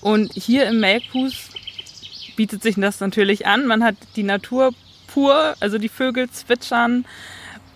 Und 0.00 0.32
hier 0.32 0.66
im 0.66 0.80
Melkhus 0.80 1.48
bietet 2.36 2.62
sich 2.62 2.76
das 2.76 3.00
natürlich 3.00 3.46
an. 3.46 3.66
Man 3.66 3.82
hat 3.84 3.96
die 4.16 4.22
Natur 4.22 4.72
pur, 5.06 5.54
also 5.60 5.78
die 5.78 5.88
Vögel 5.88 6.30
zwitschern. 6.30 7.04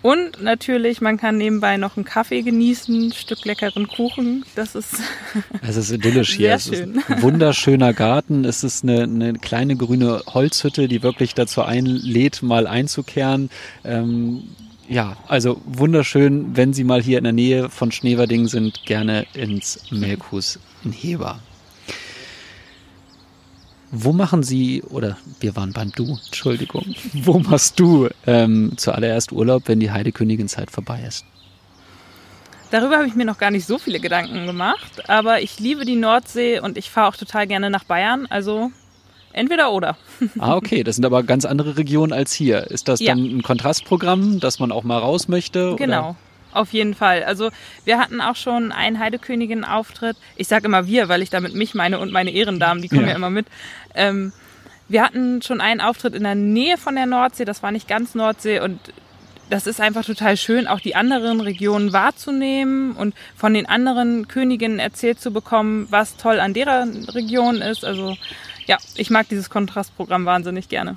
Und 0.02 0.42
natürlich, 0.42 1.00
man 1.00 1.16
kann 1.16 1.38
nebenbei 1.38 1.76
noch 1.76 1.96
einen 1.96 2.04
Kaffee 2.04 2.42
genießen, 2.42 3.08
ein 3.08 3.12
Stück 3.12 3.44
leckeren 3.44 3.86
Kuchen. 3.86 4.44
Das 4.54 4.74
ist. 4.74 4.96
Es 5.62 5.76
ist 5.76 5.90
idyllisch 5.90 6.34
hier. 6.34 6.58
Sehr 6.58 6.76
schön. 6.76 6.98
Es 6.98 7.04
ist 7.04 7.10
ein 7.10 7.22
wunderschöner 7.22 7.92
Garten. 7.94 8.44
Es 8.44 8.64
ist 8.64 8.82
eine, 8.82 9.04
eine 9.04 9.34
kleine 9.34 9.76
grüne 9.76 10.22
Holzhütte, 10.26 10.88
die 10.88 11.02
wirklich 11.02 11.34
dazu 11.34 11.62
einlädt, 11.62 12.42
mal 12.42 12.66
einzukehren. 12.66 13.48
Ähm, 13.84 14.42
ja, 14.88 15.16
also 15.28 15.60
wunderschön, 15.64 16.56
wenn 16.56 16.72
Sie 16.72 16.84
mal 16.84 17.00
hier 17.00 17.18
in 17.18 17.24
der 17.24 17.32
Nähe 17.32 17.70
von 17.70 17.92
Schneverding 17.92 18.48
sind, 18.48 18.82
gerne 18.84 19.26
ins 19.34 19.80
Melkhus 19.90 20.58
in 20.84 20.92
Heber. 20.92 21.40
Wo 23.94 24.14
machen 24.14 24.42
Sie, 24.42 24.82
oder 24.82 25.18
wir 25.40 25.54
waren 25.54 25.74
beim 25.74 25.92
Du, 25.92 26.18
Entschuldigung, 26.24 26.94
wo 27.12 27.38
machst 27.38 27.78
du 27.78 28.08
ähm, 28.26 28.72
zuallererst 28.76 29.32
Urlaub, 29.32 29.64
wenn 29.66 29.80
die 29.80 29.90
Heidekönigin-Zeit 29.90 30.70
vorbei 30.70 31.04
ist? 31.06 31.26
Darüber 32.70 32.96
habe 32.96 33.06
ich 33.06 33.14
mir 33.14 33.26
noch 33.26 33.36
gar 33.36 33.50
nicht 33.50 33.66
so 33.66 33.76
viele 33.76 34.00
Gedanken 34.00 34.46
gemacht, 34.46 35.10
aber 35.10 35.42
ich 35.42 35.60
liebe 35.60 35.84
die 35.84 35.96
Nordsee 35.96 36.58
und 36.58 36.78
ich 36.78 36.88
fahre 36.88 37.08
auch 37.08 37.16
total 37.16 37.46
gerne 37.46 37.68
nach 37.68 37.84
Bayern, 37.84 38.26
also 38.30 38.70
entweder 39.34 39.72
oder. 39.72 39.98
Ah, 40.38 40.56
okay, 40.56 40.82
das 40.82 40.96
sind 40.96 41.04
aber 41.04 41.22
ganz 41.22 41.44
andere 41.44 41.76
Regionen 41.76 42.14
als 42.14 42.32
hier. 42.32 42.70
Ist 42.70 42.88
das 42.88 42.98
ja. 42.98 43.14
dann 43.14 43.22
ein 43.22 43.42
Kontrastprogramm, 43.42 44.40
dass 44.40 44.58
man 44.58 44.72
auch 44.72 44.84
mal 44.84 44.98
raus 44.98 45.28
möchte? 45.28 45.76
Genau. 45.76 46.10
Oder? 46.10 46.16
Auf 46.52 46.72
jeden 46.72 46.94
Fall. 46.94 47.24
Also 47.24 47.50
wir 47.84 47.98
hatten 47.98 48.20
auch 48.20 48.36
schon 48.36 48.72
einen 48.72 48.98
Heidekönigin-Auftritt. 48.98 50.16
Ich 50.36 50.48
sage 50.48 50.66
immer 50.66 50.86
wir, 50.86 51.08
weil 51.08 51.22
ich 51.22 51.30
damit 51.30 51.54
mich 51.54 51.74
meine 51.74 51.98
und 51.98 52.12
meine 52.12 52.30
Ehrendamen, 52.30 52.82
die 52.82 52.88
kommen 52.88 53.02
ja, 53.02 53.10
ja 53.10 53.16
immer 53.16 53.30
mit. 53.30 53.46
Ähm, 53.94 54.32
wir 54.88 55.02
hatten 55.02 55.40
schon 55.40 55.60
einen 55.60 55.80
Auftritt 55.80 56.14
in 56.14 56.24
der 56.24 56.34
Nähe 56.34 56.76
von 56.76 56.94
der 56.94 57.06
Nordsee, 57.06 57.46
das 57.46 57.62
war 57.62 57.72
nicht 57.72 57.88
ganz 57.88 58.14
Nordsee 58.14 58.60
und 58.60 58.78
das 59.48 59.66
ist 59.66 59.80
einfach 59.80 60.04
total 60.04 60.36
schön, 60.36 60.66
auch 60.66 60.80
die 60.80 60.94
anderen 60.94 61.40
Regionen 61.40 61.92
wahrzunehmen 61.92 62.92
und 62.92 63.14
von 63.36 63.52
den 63.52 63.66
anderen 63.66 64.28
Königinnen 64.28 64.78
erzählt 64.78 65.20
zu 65.20 65.30
bekommen, 65.30 65.86
was 65.90 66.16
toll 66.16 66.40
an 66.40 66.54
deren 66.54 67.04
Region 67.10 67.56
ist. 67.56 67.84
Also 67.84 68.16
ja, 68.66 68.78
ich 68.96 69.10
mag 69.10 69.28
dieses 69.28 69.50
Kontrastprogramm 69.50 70.24
wahnsinnig 70.24 70.68
gerne. 70.68 70.96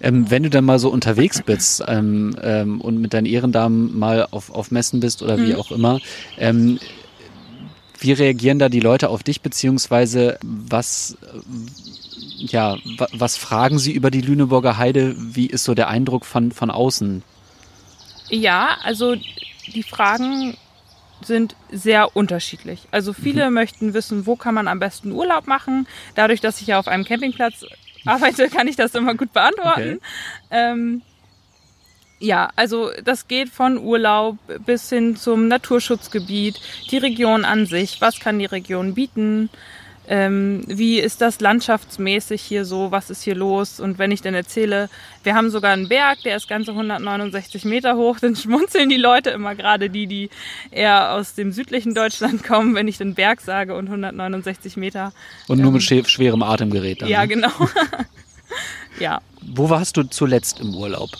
Ähm, 0.00 0.30
wenn 0.30 0.42
du 0.42 0.50
dann 0.50 0.64
mal 0.64 0.78
so 0.78 0.90
unterwegs 0.90 1.42
bist 1.42 1.82
ähm, 1.86 2.36
ähm, 2.42 2.80
und 2.80 2.98
mit 2.98 3.14
deinen 3.14 3.26
Ehrendamen 3.26 3.96
mal 3.98 4.26
auf, 4.30 4.50
auf 4.50 4.70
Messen 4.70 5.00
bist 5.00 5.22
oder 5.22 5.38
wie 5.38 5.52
mhm. 5.52 5.58
auch 5.58 5.70
immer, 5.70 6.00
ähm, 6.36 6.78
wie 7.98 8.12
reagieren 8.12 8.58
da 8.58 8.68
die 8.68 8.80
Leute 8.80 9.08
auf 9.08 9.22
dich, 9.22 9.40
beziehungsweise 9.40 10.38
was, 10.42 11.16
ja, 12.36 12.76
was 13.12 13.36
fragen 13.36 13.78
sie 13.78 13.92
über 13.92 14.10
die 14.10 14.20
Lüneburger 14.20 14.76
Heide? 14.76 15.14
Wie 15.18 15.46
ist 15.46 15.64
so 15.64 15.74
der 15.74 15.88
Eindruck 15.88 16.26
von, 16.26 16.52
von 16.52 16.70
außen? 16.70 17.22
Ja, 18.28 18.76
also 18.82 19.16
die 19.72 19.82
Fragen 19.82 20.56
sind 21.22 21.56
sehr 21.70 22.16
unterschiedlich. 22.16 22.86
Also 22.90 23.12
viele 23.12 23.48
mhm. 23.48 23.54
möchten 23.54 23.94
wissen, 23.94 24.26
wo 24.26 24.36
kann 24.36 24.54
man 24.54 24.68
am 24.68 24.78
besten 24.80 25.12
Urlaub 25.12 25.46
machen. 25.46 25.86
Dadurch, 26.14 26.40
dass 26.40 26.60
ich 26.60 26.66
ja 26.66 26.78
auf 26.78 26.88
einem 26.88 27.04
Campingplatz 27.04 27.64
arbeite, 28.06 28.48
kann 28.48 28.68
ich 28.68 28.76
das 28.76 28.94
immer 28.94 29.14
gut 29.14 29.32
beantworten. 29.32 29.98
Okay. 29.98 30.00
Ähm, 30.50 31.02
ja, 32.20 32.50
also 32.56 32.90
das 33.04 33.28
geht 33.28 33.48
von 33.48 33.78
Urlaub 33.78 34.38
bis 34.64 34.88
hin 34.88 35.16
zum 35.16 35.48
Naturschutzgebiet, 35.48 36.60
die 36.90 36.98
Region 36.98 37.44
an 37.44 37.66
sich, 37.66 38.00
was 38.00 38.18
kann 38.18 38.38
die 38.38 38.46
Region 38.46 38.94
bieten, 38.94 39.50
ähm, 40.06 40.62
wie 40.66 40.98
ist 40.98 41.20
das 41.20 41.40
landschaftsmäßig 41.40 42.42
hier 42.42 42.64
so, 42.64 42.90
was 42.90 43.08
ist 43.08 43.22
hier 43.22 43.34
los? 43.34 43.80
Und 43.80 43.98
wenn 43.98 44.10
ich 44.10 44.20
dann 44.20 44.34
erzähle, 44.34 44.90
wir 45.22 45.34
haben 45.34 45.50
sogar 45.50 45.72
einen 45.72 45.88
Berg, 45.88 46.22
der 46.24 46.36
ist 46.36 46.48
ganze 46.48 46.72
169 46.72 47.64
Meter 47.64 47.96
hoch, 47.96 48.18
dann 48.20 48.36
schmunzeln 48.36 48.90
die 48.90 48.96
Leute 48.96 49.30
immer 49.30 49.54
gerade 49.54 49.88
die, 49.88 50.06
die 50.06 50.30
eher 50.70 51.12
aus 51.12 51.34
dem 51.34 51.52
südlichen 51.52 51.94
Deutschland 51.94 52.44
kommen, 52.44 52.74
wenn 52.74 52.86
ich 52.86 52.98
den 52.98 53.14
Berg 53.14 53.40
sage 53.40 53.74
und 53.74 53.86
169 53.86 54.76
Meter. 54.76 55.12
Und 55.48 55.60
nur 55.60 55.72
mit 55.72 55.90
ähm, 55.90 56.04
schwerem 56.04 56.42
Atemgerät 56.42 57.00
dann. 57.00 57.08
Ja, 57.08 57.22
ne? 57.22 57.28
genau. 57.28 57.52
ja. 59.00 59.20
Wo 59.40 59.70
warst 59.70 59.96
du 59.96 60.02
zuletzt 60.04 60.60
im 60.60 60.74
Urlaub? 60.74 61.10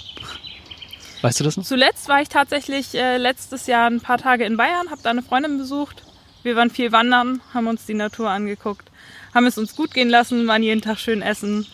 Weißt 1.23 1.41
du 1.41 1.45
das 1.45 1.57
noch? 1.57 1.65
Zuletzt 1.65 2.09
war 2.09 2.21
ich 2.21 2.29
tatsächlich 2.29 2.95
äh, 2.95 3.17
letztes 3.17 3.67
Jahr 3.67 3.89
ein 3.89 4.01
paar 4.01 4.19
Tage 4.19 4.45
in 4.45 4.59
Bayern, 4.59 4.91
habe 4.91 5.01
da 5.03 5.11
eine 5.11 5.23
Freundin 5.23 5.57
besucht 5.57 6.04
wir 6.45 6.57
waren 6.57 6.71
viel 6.71 6.93
wandern, 6.93 7.41
haben 7.53 7.67
uns 7.67 7.87
die 7.87 7.95
Natur 7.95 8.31
angeguckt, 8.31 8.91
haben 9.35 9.47
es 9.47 9.59
uns 9.59 9.75
gut 9.75 9.93
gehen 9.93 10.09
lassen, 10.09 10.47
waren 10.47 10.63
jeden 10.63 10.83
Tag 10.83 10.99
schön 10.99 11.23
essen. 11.23 11.67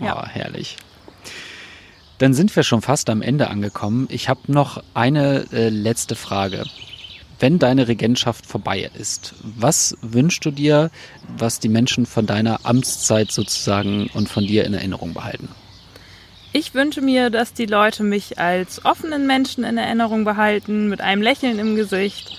Ja, 0.00 0.18
oh, 0.18 0.26
herrlich. 0.26 0.76
Dann 2.18 2.34
sind 2.34 2.54
wir 2.54 2.62
schon 2.62 2.82
fast 2.82 3.10
am 3.10 3.20
Ende 3.20 3.50
angekommen. 3.50 4.06
Ich 4.08 4.28
habe 4.28 4.40
noch 4.46 4.82
eine 4.94 5.46
äh, 5.52 5.68
letzte 5.68 6.14
Frage. 6.14 6.64
Wenn 7.40 7.58
deine 7.58 7.88
Regentschaft 7.88 8.46
vorbei 8.46 8.88
ist, 8.96 9.34
was 9.42 9.96
wünschst 10.00 10.44
du 10.44 10.52
dir, 10.52 10.92
was 11.36 11.58
die 11.58 11.68
Menschen 11.68 12.06
von 12.06 12.24
deiner 12.24 12.60
Amtszeit 12.62 13.32
sozusagen 13.32 14.08
und 14.14 14.28
von 14.28 14.46
dir 14.46 14.64
in 14.64 14.74
Erinnerung 14.74 15.12
behalten? 15.14 15.48
Ich 16.52 16.74
wünsche 16.74 17.00
mir, 17.00 17.30
dass 17.30 17.54
die 17.54 17.66
Leute 17.66 18.04
mich 18.04 18.38
als 18.38 18.84
offenen 18.84 19.26
Menschen 19.26 19.64
in 19.64 19.76
Erinnerung 19.76 20.22
behalten, 20.22 20.88
mit 20.88 21.00
einem 21.00 21.22
Lächeln 21.22 21.58
im 21.58 21.74
Gesicht 21.74 22.36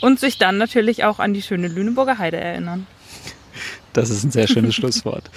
und 0.00 0.20
sich 0.20 0.38
dann 0.38 0.58
natürlich 0.58 1.04
auch 1.04 1.18
an 1.18 1.34
die 1.34 1.42
schöne 1.42 1.68
Lüneburger 1.68 2.18
Heide 2.18 2.38
erinnern. 2.38 2.86
Das 3.92 4.10
ist 4.10 4.24
ein 4.24 4.30
sehr 4.30 4.46
schönes 4.46 4.74
Schlusswort. 4.76 5.30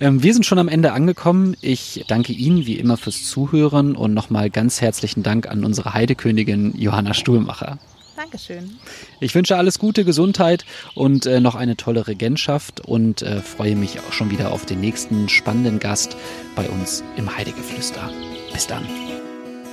Ähm, 0.00 0.22
wir 0.22 0.32
sind 0.32 0.44
schon 0.44 0.58
am 0.58 0.68
Ende 0.68 0.92
angekommen. 0.92 1.56
Ich 1.60 2.04
danke 2.08 2.32
Ihnen 2.32 2.66
wie 2.66 2.78
immer 2.78 2.96
fürs 2.96 3.24
Zuhören 3.24 3.94
und 3.94 4.14
nochmal 4.14 4.50
ganz 4.50 4.80
herzlichen 4.80 5.22
Dank 5.22 5.48
an 5.48 5.64
unsere 5.64 5.94
Heidekönigin 5.94 6.74
Johanna 6.76 7.14
Stuhlmacher. 7.14 7.78
Dankeschön. 8.16 8.78
Ich 9.20 9.34
wünsche 9.34 9.56
alles 9.56 9.78
Gute, 9.78 10.04
Gesundheit 10.04 10.64
und 10.94 11.26
äh, 11.26 11.40
noch 11.40 11.54
eine 11.54 11.76
tolle 11.76 12.06
Regentschaft 12.06 12.80
und 12.80 13.22
äh, 13.22 13.40
freue 13.40 13.76
mich 13.76 14.00
auch 14.00 14.12
schon 14.12 14.30
wieder 14.30 14.52
auf 14.52 14.66
den 14.66 14.80
nächsten 14.80 15.28
spannenden 15.28 15.80
Gast 15.80 16.16
bei 16.54 16.68
uns 16.68 17.02
im 17.16 17.36
Heidegeflüster. 17.36 18.10
Bis 18.52 18.66
dann. 18.66 18.84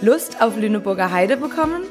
Lust 0.02 0.42
auf 0.42 0.58
Lüneburger 0.58 1.12
Heide 1.12 1.38
bekommen? 1.38 1.84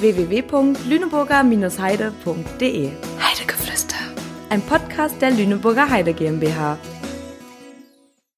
www.lüneburger-heide.de 0.00 2.90
Heidegeflüster. 3.20 3.96
Ein 4.48 4.62
Podcast 4.62 5.20
der 5.20 5.32
Lüneburger 5.32 5.90
Heide 5.90 6.14
GmbH. 6.14 6.78